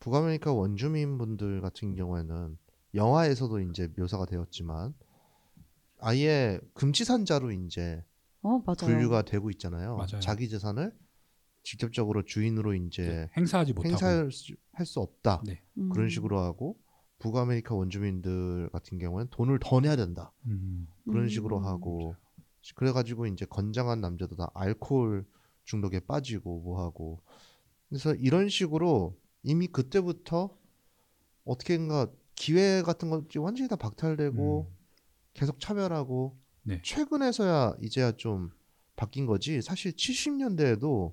[0.00, 2.56] 북아메리카 원주민 분들 같은 경우에는
[2.94, 4.94] 영화에서도 이제 묘사가 되었지만
[6.04, 8.04] 아예 금치산자로 이제
[8.42, 8.76] 어, 맞아요.
[8.76, 9.96] 분류가 되고 있잖아요.
[9.96, 10.20] 맞아요.
[10.20, 10.94] 자기 재산을
[11.62, 15.42] 직접적으로 주인으로 이제 네, 행사하지 못하고 행사할 수, 할수 없다.
[15.46, 15.62] 네.
[15.78, 15.88] 음.
[15.88, 16.78] 그런 식으로 하고
[17.20, 20.30] 북아메리카 원주민들 같은 경우에는 돈을 더 내야 된다.
[20.46, 20.86] 음.
[21.04, 21.28] 그런 음.
[21.28, 22.14] 식으로 하고
[22.74, 25.24] 그래가지고 이제 건장한 남자도 다 알코올
[25.64, 27.22] 중독에 빠지고 뭐 하고
[27.88, 30.54] 그래서 이런 식으로 이미 그때부터
[31.46, 34.83] 어떻게인가 기회 같은 것이 완전히 다 박탈되고 음.
[35.34, 36.80] 계속 차별하고 네.
[36.82, 38.50] 최근에서야 이제야 좀
[38.96, 41.12] 바뀐 거지 사실 70년대에도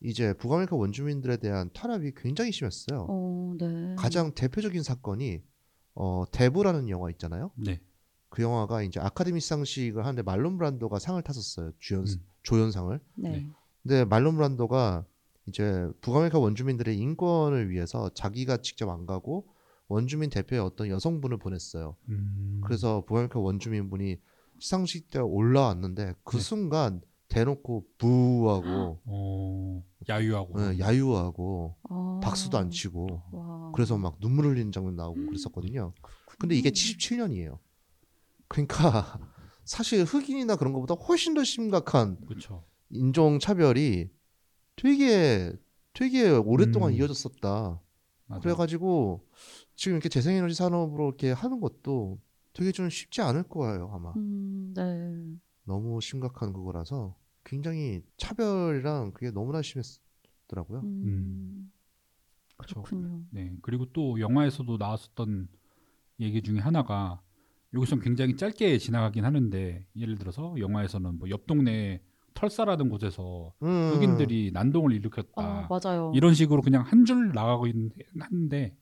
[0.00, 3.06] 이제 북아메리카 원주민들에 대한 탄압이 굉장히 심했어요.
[3.08, 3.94] 어, 네.
[3.96, 5.40] 가장 대표적인 사건이
[5.94, 7.52] 어 대부라는 영화 있잖아요.
[7.56, 7.80] 네.
[8.28, 11.72] 그 영화가 이제 아카데미 시상식을 하는데 말론 브란도가 상을 탔었어요.
[11.78, 12.26] 주연 음.
[12.42, 12.98] 조연상을.
[13.14, 13.30] 네.
[13.30, 13.48] 네.
[13.82, 15.04] 근데 말론 브란도가
[15.46, 19.46] 이제 북아메리카 원주민들의 인권을 위해서 자기가 직접 안 가고
[19.92, 21.96] 원주민 대표의 어떤 여성분을 보냈어요.
[22.08, 22.60] 음.
[22.64, 24.16] 그래서 북아메리카 원주민분이
[24.58, 26.42] 시상식 때 올라왔는데 그 네.
[26.42, 32.20] 순간 대놓고 boo하고 어, 야유하고 예, 야유하고 아.
[32.22, 33.72] 박수도 안 치고 와.
[33.74, 35.92] 그래서 막 눈물 흘리는 장면 나오고 그랬었거든요.
[36.38, 37.58] 근데 이게 77년이에요.
[38.48, 39.18] 그러니까
[39.64, 42.64] 사실 흑인이나 그런 것보다 훨씬 더 심각한 그렇죠.
[42.90, 44.10] 인종 차별이
[44.76, 45.52] 되게
[45.92, 46.96] 되게 오랫동안 음.
[46.96, 47.80] 이어졌었다.
[48.26, 48.40] 맞아요.
[48.40, 49.26] 그래가지고
[49.74, 52.18] 지금 이렇게 재생에너지 산업으로 이렇게 하는 것도
[52.52, 54.12] 되게 좀 쉽지 않을 거예요 아마.
[54.16, 55.38] 음, 네.
[55.64, 60.80] 너무 심각한 그거라서 굉장히 차별이랑 그게 너무나 심했더라고요.
[60.84, 61.72] 음.
[62.56, 62.82] 그렇죠.
[62.82, 63.22] 그렇군요.
[63.30, 63.56] 네.
[63.62, 65.48] 그리고 또 영화에서도 나왔었던
[66.20, 67.20] 얘기 중에 하나가
[67.74, 72.02] 여기서 굉장히 짧게 지나가긴 하는데 예를 들어서 영화에서는 뭐 옆 동네
[72.34, 73.92] 털사라는 곳에서 음.
[73.94, 75.42] 흑인들이 난동을 일으켰다.
[75.42, 76.12] 아, 맞아요.
[76.14, 78.76] 이런 식으로 그냥 한 줄 나가고 있는 한데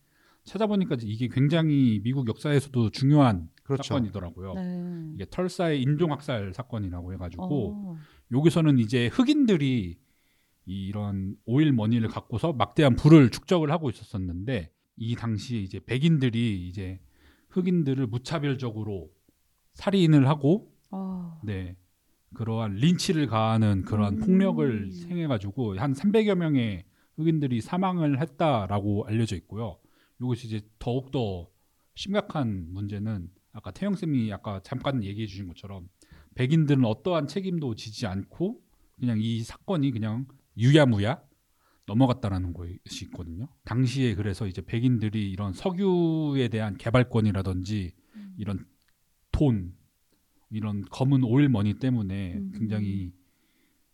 [0.44, 3.94] 찾아보니까 이게 굉장히 미국 역사에서도 중요한 그렇죠.
[3.94, 4.54] 사건이더라고요.
[4.54, 5.12] 네.
[5.14, 7.96] 이게 털사의 인종 학살 사건이라고 해가지고 어.
[8.32, 9.98] 여기서는 이제 흑인들이
[10.66, 17.00] 이런 오일 머니를 갖고서 막대한 부를 축적을 하고 있었었는데 이 당시에 이제 백인들이 이제
[17.50, 19.10] 흑인들을 무차별적으로
[19.74, 21.40] 살인을 하고 아.
[21.44, 21.76] 네
[22.34, 24.20] 그러한 린치를 가하는 그러한 음.
[24.20, 26.84] 폭력을 행해가지고 한 300여 명의
[27.16, 29.79] 흑인들이 사망을 했다라고 알려져 있고요.
[30.20, 31.50] 이것이 이제 더욱 더
[31.94, 35.88] 심각한 문제는 아까 태영 쌤이 아까 잠깐 얘기해 주신 것처럼
[36.34, 38.62] 백인들은 어떠한 책임도 지지 않고
[38.98, 41.22] 그냥 이 사건이 그냥 유야무야
[41.86, 43.48] 넘어갔다라는 것이 있거든요.
[43.64, 47.92] 당시에 그래서 이제 백인들이 이런 석유에 대한 개발권이라든지
[48.36, 48.64] 이런
[49.32, 49.74] 돈
[50.50, 52.52] 이런 검은 오일머니 때문에 음.
[52.54, 53.12] 굉장히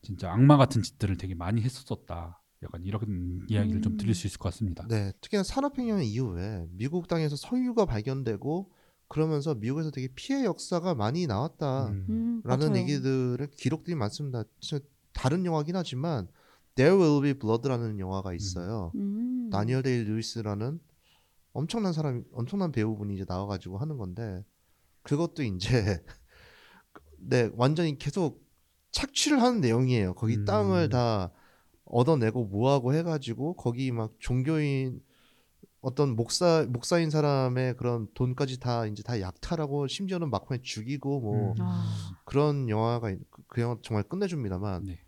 [0.02, 2.40] 진짜 악마 같은 짓들을 되게 많이 했었었다.
[2.62, 3.96] 약간 이런 이야기를 좀 음.
[3.96, 4.86] 드릴 수 있을 것 같습니다.
[4.88, 8.70] 네, 특히나 산업혁명 이후에 미국 땅에서 석유가 발견되고
[9.08, 11.88] 그러면서 미국에서 되게 피의 역사가 많이 나왔다.
[11.88, 12.06] 음.
[12.08, 12.76] 음, 라는.
[12.76, 14.44] 얘기들을 기록들이 많습니다.
[14.60, 16.28] 진짜 다른 영화긴 하지만
[16.74, 18.92] There Will Be Blood라는 영화가 있어요.
[18.96, 19.48] 음.
[19.50, 20.80] 다니엘 데이 루이스라는
[21.52, 24.44] 엄청난 사람, 엄청난 배우분이 이제 나와가지고 하는 건데
[25.02, 26.02] 그것도 이제
[27.18, 28.44] 네 완전히 계속
[28.90, 30.14] 착취를 하는 내용이에요.
[30.14, 30.44] 거기 음.
[30.44, 31.32] 땅을 다
[31.86, 35.00] 얻어내고 뭐하고 해가지고 거기 막 종교인
[35.80, 41.54] 어떤 목사 목사인 사람의 그런 돈까지 다 이제 다 약탈하고 심지어는 막판에 죽이고 뭐 음.
[41.60, 42.20] 아.
[42.24, 44.98] 그런 영화가 있- 그- 그 영화 정말 끝내줍니다만 네.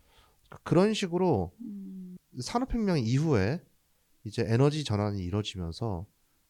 [0.63, 2.15] 그런 식으로 음.
[2.39, 3.61] 산업혁명 이후에
[4.23, 6.05] 이제 에너지 전환이 이루어지면서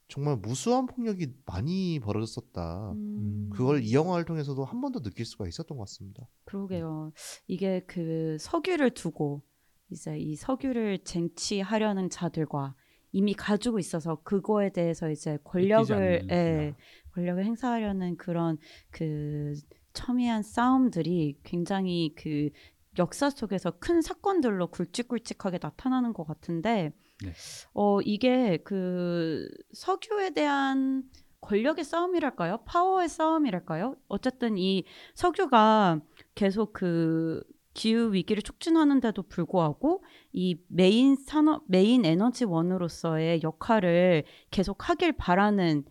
[0.10, 2.92] 정말 무수한 폭력이 많이 벌어졌었다.
[2.94, 3.50] 음.
[3.54, 6.28] 그걸 이 영화를 통해서도 한 번 더 느낄 수가 있었던 것 같습니다.
[6.46, 7.14] 그러게요.
[7.48, 9.44] 이게 그 석유를 두고
[9.90, 12.76] 이제 이 석유를 쟁취하려는 자들과
[13.12, 16.76] 이미 가지고 있어서 그거에 대해서 이제 권력을 예,
[17.14, 18.58] 권력을 행사하려는 그런
[18.92, 19.54] 그
[19.94, 22.50] 첨예한 싸움들이 굉장히 그
[22.98, 26.92] 역사 속에서 큰 사건들로 굵직굵직하게 나타나는 것 같은데
[27.24, 27.34] 네.
[27.74, 31.04] 어 이게 그 석유에 대한
[31.42, 32.60] 권력의 싸움이랄까요?
[32.66, 33.96] 파워의 싸움이랄까요?
[34.08, 36.00] 어쨌든 이 석유가
[36.36, 37.42] 계속 그
[37.80, 45.86] 기후 위기를 촉진하는데도 불구하고 이 메인 산업 메인 에너지원으로서의 역할을 계속 하길 바라는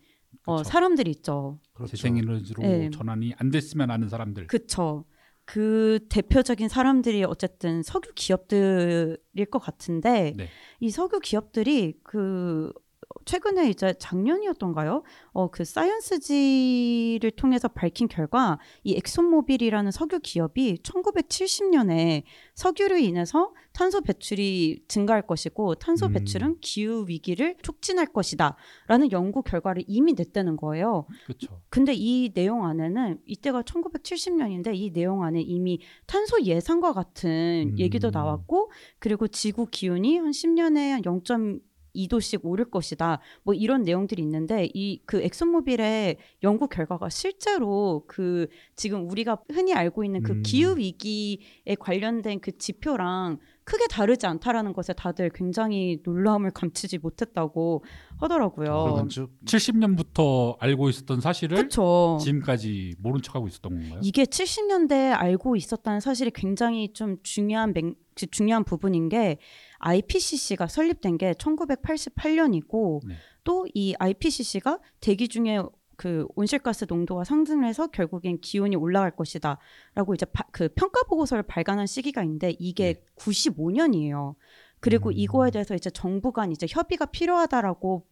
[0.44, 0.68] 어, 그쵸.
[0.68, 1.58] 사람들이 있죠.
[1.72, 1.96] 그렇죠.
[1.96, 2.90] 재생에너지로 네.
[2.90, 4.48] 전환이 안 됐으면 하는 사람들.
[4.48, 5.06] 그쵸.
[5.46, 10.48] 그 대표적인 사람들이 어쨌든 석유 기업들일 것 같은데 네.
[10.80, 12.70] 이 석유 기업들이 그
[13.24, 15.02] 최근에 이제 작년이었던가요?
[15.32, 22.22] 어 그 사이언스지를 통해서 밝힌 결과 이 엑손모빌이라는 석유 기업이 1970년에
[22.54, 26.12] 석유로 인해서 탄소 배출이 증가할 것이고 탄소 음.
[26.12, 31.06] 배출은 기후 위기를 촉진할 것이다라는 연구 결과를 이미 냈다는 거예요.
[31.24, 31.60] 그렇죠.
[31.70, 37.78] 근데 이 내용 안에는 이때가 1970년인데 이 내용 안에 이미 탄소 예상과 같은 음.
[37.78, 41.02] 얘기도 나왔고 그리고 지구 기온이 한 10년에 한
[41.96, 43.20] 0.2도씩 오를 것이다.
[43.42, 48.46] 뭐 이런 내용들이 있는데 이 그 엑소모빌의 연구 결과가 실제로 그
[48.76, 50.42] 지금 우리가 흔히 알고 있는 그 음.
[50.44, 57.84] 기후 위기에 관련된 그 지표랑 크게 다르지 않다라는 것에 다들 굉장히 놀라움을 감추지 못했다고
[58.18, 59.06] 하더라고요.
[59.10, 62.18] 즉 70년부터 알고 있었던 사실을 그렇죠.
[62.20, 64.00] 지금까지 모른 척하고 있었던 건가요?
[64.02, 69.38] 이게 70년대에 알고 있었다는 사실이 굉장히 좀 중요한 맹, 그 중요한 부분인 게
[69.78, 73.14] IPCC가 설립된 게 1988년이고 네.
[73.44, 75.60] 또이 IPCC가 대기 중에
[75.96, 82.22] 그 온실가스 농도가 상승해서 결국엔 기온이 올라갈 것이다라고 이제 바- 그 평가 보고서를 발간한 시기가
[82.22, 83.04] 있는데 이게 네.
[83.16, 84.34] 95년이에요.
[84.80, 85.14] 그리고 음.
[85.16, 88.06] 이거에 대해서 이제 정부 간 이제 협의가 필요하다라고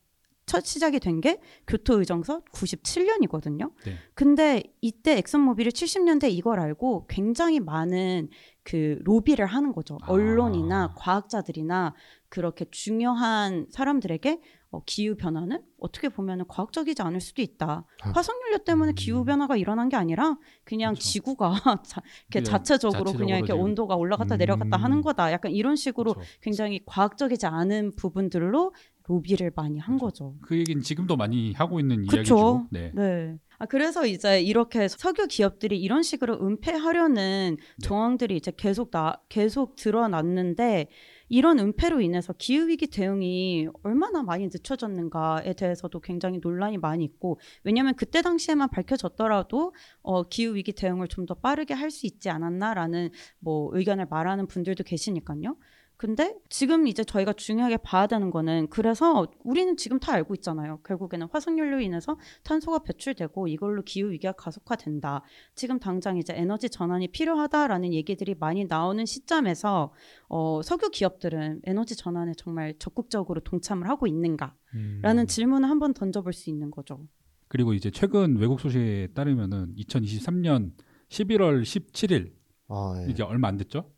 [0.47, 3.73] 첫 시작이 된 게 교토 의정서 97년이거든요.
[3.85, 3.95] 네.
[4.15, 8.29] 근데 이때 엑슨모빌이 70년대 이걸 알고 굉장히 많은
[8.63, 9.99] 그 로비를 하는 거죠.
[10.03, 10.07] 아.
[10.13, 11.95] 언론이나 과학자들이나
[12.29, 14.41] 그렇게 중요한 사람들에게
[14.73, 17.85] 어, 기후 변화는 어떻게 보면 과학적이지 않을 수도 있다.
[18.03, 18.11] 아.
[18.15, 18.95] 화석연료 때문에 음.
[18.95, 21.09] 기후 변화가 일어난 게 아니라 그냥 그렇죠.
[21.09, 21.53] 지구가
[21.87, 24.39] 자, 이렇게 그냥 자체적으로, 그냥 자체적으로 이렇게 지금- 온도가 올라갔다 음.
[24.39, 25.33] 내려갔다 하는 거다.
[25.33, 26.29] 약간 이런 식으로 그렇죠.
[26.43, 28.75] 굉장히 과학적이지 않은 부분들로
[29.09, 30.33] 로비를 많이 한 그렇죠.
[30.33, 30.39] 거죠.
[30.43, 32.17] 그 얘기는 지금도 많이 하고 있는 그쵸.
[32.17, 32.69] 이야기죠.
[32.71, 32.93] 네.
[32.95, 33.39] 네.
[33.59, 37.87] 아, 그래서 이제 이렇게 석유 기업들이 이런 식으로 은폐하려는 네.
[37.87, 40.89] 정황들이 이제 계속 나, 계속 드러났는데
[41.29, 48.23] 이런 은폐로 인해서 기후위기 대응이 얼마나 많이 늦춰졌는가에 대해서도 굉장히 논란이 많이 있고 왜냐하면 그때
[48.23, 54.47] 당시에만 밝혀졌더라도 어, 기후위기 대응을 좀 더 빠르게 할 수 있지 않았나라는 뭐 의견을 말하는
[54.47, 55.57] 분들도 계시니까요.
[55.97, 60.81] 근데 지금 이제 저희가 중요하게 봐야 되는 거는 그래서 우리는 지금 다 알고 있잖아요.
[60.85, 65.23] 결국에는 화석연료로 인해서 탄소가 배출되고 이걸로 기후 위기가 가속화된다.
[65.55, 69.93] 지금 당장 이제 에너지 전환이 필요하다라는 얘기들이 많이 나오는 시점에서
[70.29, 75.27] 어, 석유 기업들은 에너지 전환에 정말 적극적으로 동참을 하고 있는가라는 음.
[75.27, 77.01] 질문을 한번 던져볼 수 있는 거죠.
[77.49, 80.73] 그리고 이제 최근 외국 소식에 따르면은 2023년
[81.09, 82.33] 11월 17일
[82.69, 83.11] 아, 예.
[83.11, 83.91] 이제 얼마 안 됐죠?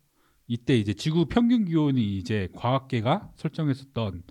[0.49, 4.23] 이때 이제 지구 평균 기온이 이제 과학계가 설정했었던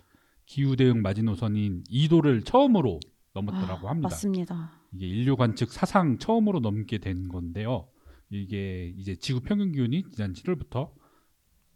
[0.45, 2.99] 기후 대응 마지노선인 2도를 처음으로
[3.33, 4.09] 넘었더라고 아, 합니다.
[4.09, 4.71] 맞습니다.
[4.93, 7.87] 이게 인류 관측 사상 처음으로 넘게 된 건데요.
[8.29, 10.91] 이게 이제 지구 평균 기온이 지난 7월부터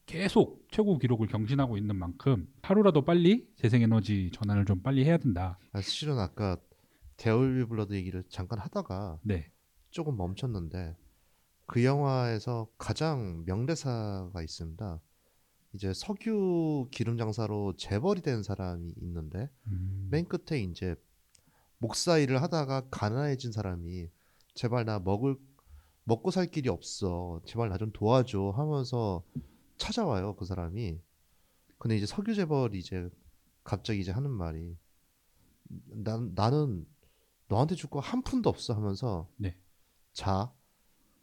[0.06, 5.58] 계속 최고 기록을 경신하고 있는 만큼 하루라도 빨리 재생에너지 전환을 좀 빨리 해야 된다.
[5.72, 6.58] 아, 실은 아까
[7.16, 9.50] 데올비 블러드 얘기를 잠깐 하다가 네.
[9.90, 10.98] 조금 멈췄는데
[11.66, 15.00] 그 영화에서 가장 명대사가 있습니다.
[15.74, 20.96] 이제 석유 기름 장사로 재벌이 된 사람이 있는데 음, 맨 끝에 이제
[21.80, 24.08] 목사 일을 하다가 가난해진 사람이
[24.54, 25.36] 제발 나 먹을
[26.04, 29.24] 먹고 살 길이 없어 제발 나 좀 도와줘 하면서
[29.78, 31.00] 찾아와요 그 사람이
[31.80, 33.10] 근데 이제 석유 재벌이 이제
[33.64, 34.78] 갑자기 이제 하는 말이
[35.90, 36.86] 난 나는
[37.48, 39.58] 너한테 줄 거 한 푼도 없어 하면서 네.
[40.14, 40.54] 자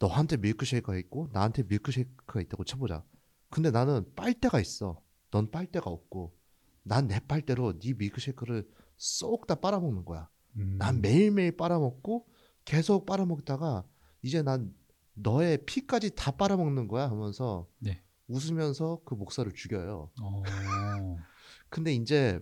[0.01, 3.03] 너한테 밀크쉐이크가 있고 나한테 밀크쉐이크가 있다고 쳐보자.
[3.51, 4.99] 근데 나는 빨대가 있어.
[5.29, 6.35] 넌 빨대가 없고
[6.83, 10.27] 난 내 빨대로 네 밀크쉐이크를 쏙 다 빨아먹는 거야.
[10.57, 12.27] 음, 난 매일매일 빨아먹고
[12.65, 13.85] 계속 빨아먹다가
[14.23, 14.73] 이제 난
[15.13, 18.01] 너의 피까지 다 빨아먹는 거야 하면서 네.
[18.27, 20.09] 웃으면서 그 목사를 죽여요.
[20.19, 20.43] 어,
[21.69, 22.39] 근데 이제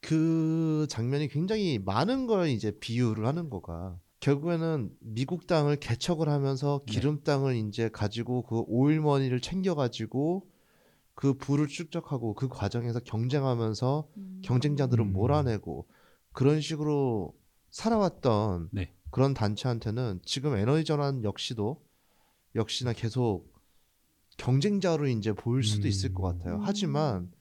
[0.00, 6.92] 그 장면이 굉장히 많은 걸 이제 비유를 하는 거가 결국에는 미국 땅을 개척을 하면서 네.
[6.92, 10.48] 기름 땅을 이제 가지고 그 오일 머니를 챙겨 가지고
[11.14, 14.42] 그 부를 축적하고 그 과정에서 경쟁하면서 음.
[14.44, 15.12] 경쟁자들을 음.
[15.12, 15.88] 몰아내고
[16.32, 17.34] 그런 식으로
[17.70, 18.94] 살아왔던 네.
[19.10, 21.82] 그런 단체한테는 지금 에너지 전환 역시도
[22.54, 23.52] 역시나 계속
[24.36, 25.88] 경쟁자로 이제 보일 수도 음.
[25.88, 26.56] 있을 것 같아요.
[26.56, 26.60] 음.
[26.62, 27.32] 하지만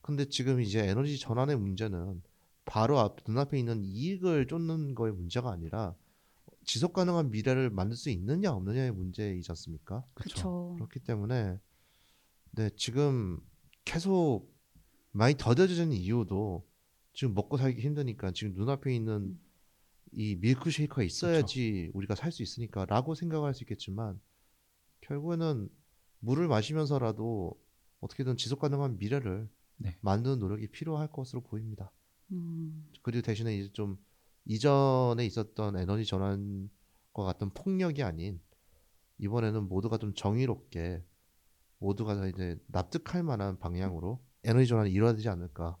[0.00, 2.22] 근데 지금 이제 에너지 전환의 문제는
[2.64, 5.94] 바로 앞 눈앞에 있는 이익을 쫓는 거의 문제가 아니라
[6.64, 10.04] 지속 가능한 미래를 만들 수 있느냐 없느냐의 문제이지 않습니까?
[10.14, 10.74] 그렇죠.
[10.76, 11.58] 그렇기 때문에
[12.52, 13.40] 네 지금
[13.84, 14.52] 계속
[15.10, 16.66] 많이 더뎌지는 이유도
[17.12, 19.38] 지금 먹고 살기 힘드니까 지금 눈앞에 있는
[20.12, 24.20] 이 밀크 쉐이크가 있어야지 우리가 살 수 있으니까라고 생각할 수 있겠지만
[25.02, 25.68] 결국에는
[26.20, 27.58] 물을 마시면서라도
[28.00, 29.96] 어떻게든 지속 가능한 미래를 네.
[30.00, 31.90] 만드는 노력이 필요할 것으로 보입니다.
[32.30, 32.88] 음.
[33.02, 33.98] 그리고 대신에 이제 좀
[34.44, 38.40] 이전에 있었던 에너지 전환과 같은 폭력이 아닌
[39.18, 41.04] 이번에는 모두가 좀 정의롭게
[41.78, 45.76] 모두가 다 이제 납득할 만한 방향으로 에너지 전환이 이루어야 되지 않을까.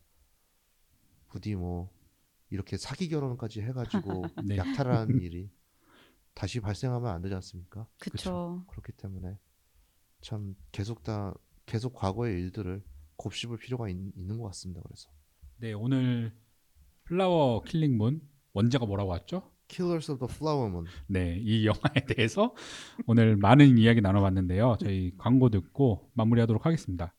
[1.28, 1.90] 부디 뭐
[2.50, 4.56] 이렇게 사기 결혼까지 해가지고 네.
[4.56, 5.50] 약탈하는 일이
[6.34, 7.86] 다시 발생하면 안 되지 않습니까?
[7.98, 8.64] 그렇죠.
[8.68, 9.38] 그렇기 때문에
[10.20, 11.34] 참 계속 다
[11.66, 12.82] 계속 과거의 일들을
[13.16, 14.82] 곱씹을 필요가 있, 있는 것 같습니다.
[14.82, 15.10] 그래서
[15.58, 16.34] 네, 오늘
[17.04, 18.20] 플라워 킬링문
[18.54, 19.42] 원제가 뭐라고 왔죠?
[19.68, 22.54] Killers of the Flower Moon 네, 이 영화에 대해서
[23.06, 24.76] 오늘 많은 이야기 나눠봤는데요.
[24.80, 27.14] 저희 광고 듣고 마무리하도록 하겠습니다.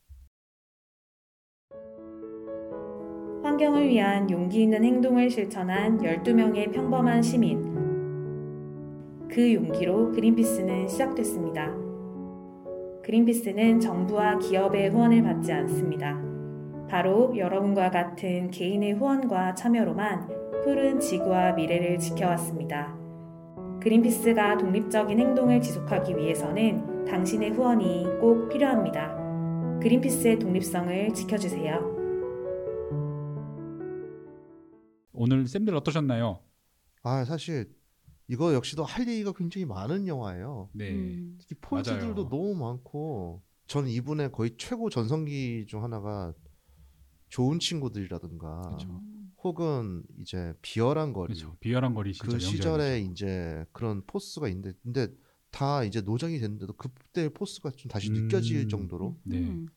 [3.44, 7.62] 환경을 위한 용기 있는 행동을 실천한 12명의 평범한 시민.
[9.28, 11.74] 그 용기로 그린피스는 시작됐습니다.
[13.04, 16.22] 그린피스는 정부와 기업의 후원을 받지 않습니다.
[16.88, 22.98] 바로 여러분과 같은 개인의 후원과 참여로만 푸른 지구와 미래를 지켜왔습니다.
[23.82, 29.14] 그린피스가 독립적인 행동을 지속하기 위해서는 당신의 후원이 꼭 필요합니다.
[29.82, 31.94] 그린피스의 독립성을 지켜주세요.
[35.12, 36.40] 오늘 쌤들 어떠셨나요?
[37.04, 37.76] 아 사실
[38.30, 40.70] 이거 역시도 할 얘기가 굉장히 많은 영화예요.
[40.72, 41.38] 네, 음.
[41.40, 42.30] 특히 포인트들도 맞아요.
[42.30, 46.34] 너무 많고 저는 이분의 거의 최고 전성기 중 하나가
[47.28, 49.02] 좋은 친구들이라든가 그쵸.
[49.44, 51.58] 혹은 이제 비열한 거리 그렇죠.
[51.60, 53.12] 비열한 거리 그 시절에 명작이죠.
[53.12, 55.08] 이제 그런 포스가 있는데 근데
[55.52, 58.16] 다 이제 노정이 됐는데도 그때 포스가 좀 다시 음.
[58.16, 59.38] 느껴질 정도로 네.
[59.38, 59.68] 음.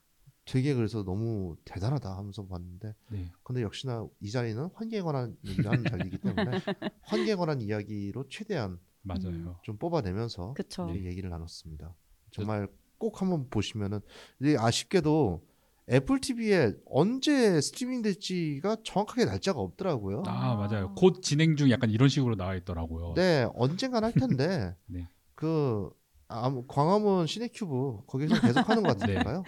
[0.46, 5.84] 되게 그래서 너무 대단하다 하면서 봤는데 네, 근데 역시나 이 자리는 환경에 관한 얘기를 하는
[5.84, 6.44] 자리이기 때문에
[7.02, 9.58] 환경에 관한 이야기로 최대한 맞아요.
[9.62, 10.94] 좀 뽑아내면서 그쵸.
[10.94, 11.94] 이 얘기를 나눴습니다.
[12.30, 14.00] 정말 꼭 한번 보시면은
[14.40, 15.44] 이게 아쉽게도
[15.88, 20.24] 애플 TV에 언제 스트리밍 될지가 정확하게 날짜가 없더라고요.
[20.26, 20.92] 아 맞아요.
[20.96, 23.14] 곧 진행 중 약간 이런 식으로 나와 있더라고요.
[23.14, 25.06] 네, 언젠간 할 텐데 네.
[25.36, 25.88] 그
[26.28, 29.44] 아, 광화문 시네큐브 거기서 계속 하는 것 같으니까요.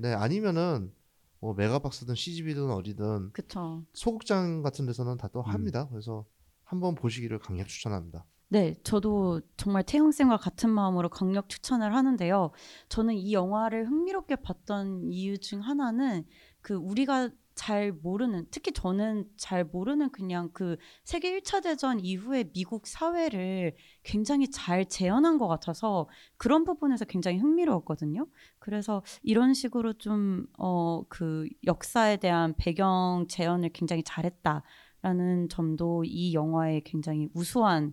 [0.00, 0.92] 네, 아니면은
[1.38, 3.84] 뭐 메가박스든 CGV든 어디든 그쵸.
[3.94, 5.46] 소극장 같은 데서는 다또 음.
[5.46, 5.88] 합니다.
[5.88, 6.26] 그래서
[6.64, 8.24] 한번 보시기를 강력 추천합니다.
[8.52, 12.50] 네, 저도 정말 태용 쌤과 같은 마음으로 강력 추천을 하는데요.
[12.88, 16.24] 저는 이 영화를 흥미롭게 봤던 이유 중 하나는
[16.60, 22.86] 그 우리가 잘 모르는 특히 저는 잘 모르는 그냥 그 세계 1차 대전 이후의 미국
[22.88, 28.26] 사회를 굉장히 잘 재현한 것 같아서 그런 부분에서 굉장히 흥미로웠거든요.
[28.58, 36.82] 그래서 이런 식으로 좀 어 그 역사에 대한 배경 재현을 굉장히 잘했다라는 점도 이 영화의
[36.84, 37.92] 굉장히 우수한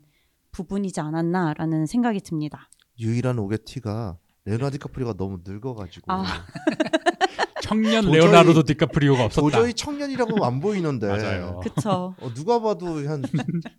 [0.57, 2.67] 부분이지 않았나라는 생각이 듭니다.
[2.99, 6.23] 유일한 오게티가 레오나르도 디카프리오가 너무 늙어가지고 아.
[7.61, 9.41] 청년 도저히- 레오나르도 디카프리오가 없었다.
[9.41, 11.59] 도저히 청년이라고 안 보이는데 맞아요.
[11.61, 12.15] 그쵸.
[12.19, 13.21] 어, 누가 봐도 한,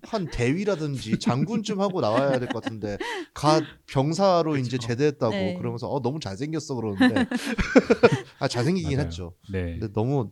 [0.03, 2.99] 한 대위라든지 장군쯤 하고 나와야 될 것 같은데
[3.35, 4.87] 갓 병사로 이제 그쵸.
[4.89, 5.55] 제대했다고 네.
[5.59, 7.25] 그러면서 어, 너무 잘생겼어 그러는데
[8.39, 9.07] 아 잘생기긴 맞아요.
[9.07, 9.35] 했죠.
[9.51, 9.79] 네.
[9.79, 10.31] 근데 너무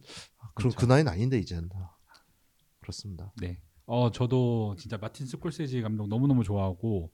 [0.54, 0.78] 그럼 그쵸.
[0.78, 1.68] 그 나이는 아닌데 이제는
[2.80, 3.32] 그렇습니다.
[3.40, 3.58] 네.
[3.86, 7.10] 어 저도 진짜 마틴 스콜세지 감독 너무 너무 좋아하고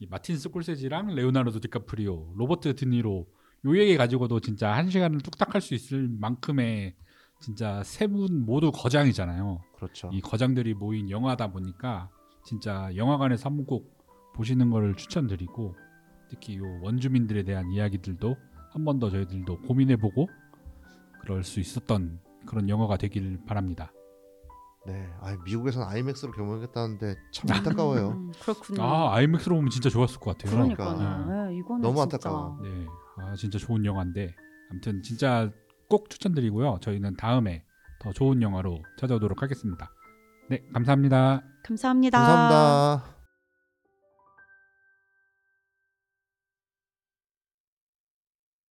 [0.00, 3.26] 이 마틴 스콜세지랑 레오나르도 디카프리오, 로버트 드니로
[3.66, 6.94] 요 얘기 가지고도 진짜 한 시간을 뚝딱 할 수 있을 만큼의
[7.40, 9.62] 진짜 세 분 모두 거장이잖아요.
[9.76, 10.10] 그렇죠.
[10.12, 12.10] 이 거장들이 모인 영화다 보니까
[12.44, 13.94] 진짜 영화관에서 한 번 꼭
[14.34, 15.74] 보시는 거를 추천드리고
[16.28, 18.36] 특히 요 원주민들에 대한 이야기들도
[18.72, 20.28] 한 번 더 저희들도 고민해보고
[21.22, 23.92] 그럴 수 있었던 그런 영화가 되길 바랍니다.
[24.86, 28.08] 네, 아, 미국에서는 아이맥스로 개봉했다는데 참 안타까워요.
[28.10, 28.82] 음, 그렇군요.
[28.82, 30.52] 아 아이맥스로 보면 진짜 좋았을 것 같아요.
[30.52, 31.26] 그러니까.
[31.26, 32.58] 네, 이거는 너무 진짜 안타까워.
[32.62, 34.34] 네, 아 진짜 좋은 영화인데
[34.70, 35.50] 아무튼 진짜
[35.88, 36.78] 꼭 추천드리고요.
[36.82, 37.64] 저희는 다음에
[37.98, 39.90] 더 좋은 영화로 찾아오도록 하겠습니다.
[40.50, 41.42] 네, 감사합니다.
[41.62, 42.18] 감사합니다.
[42.18, 43.23] 감사합니다.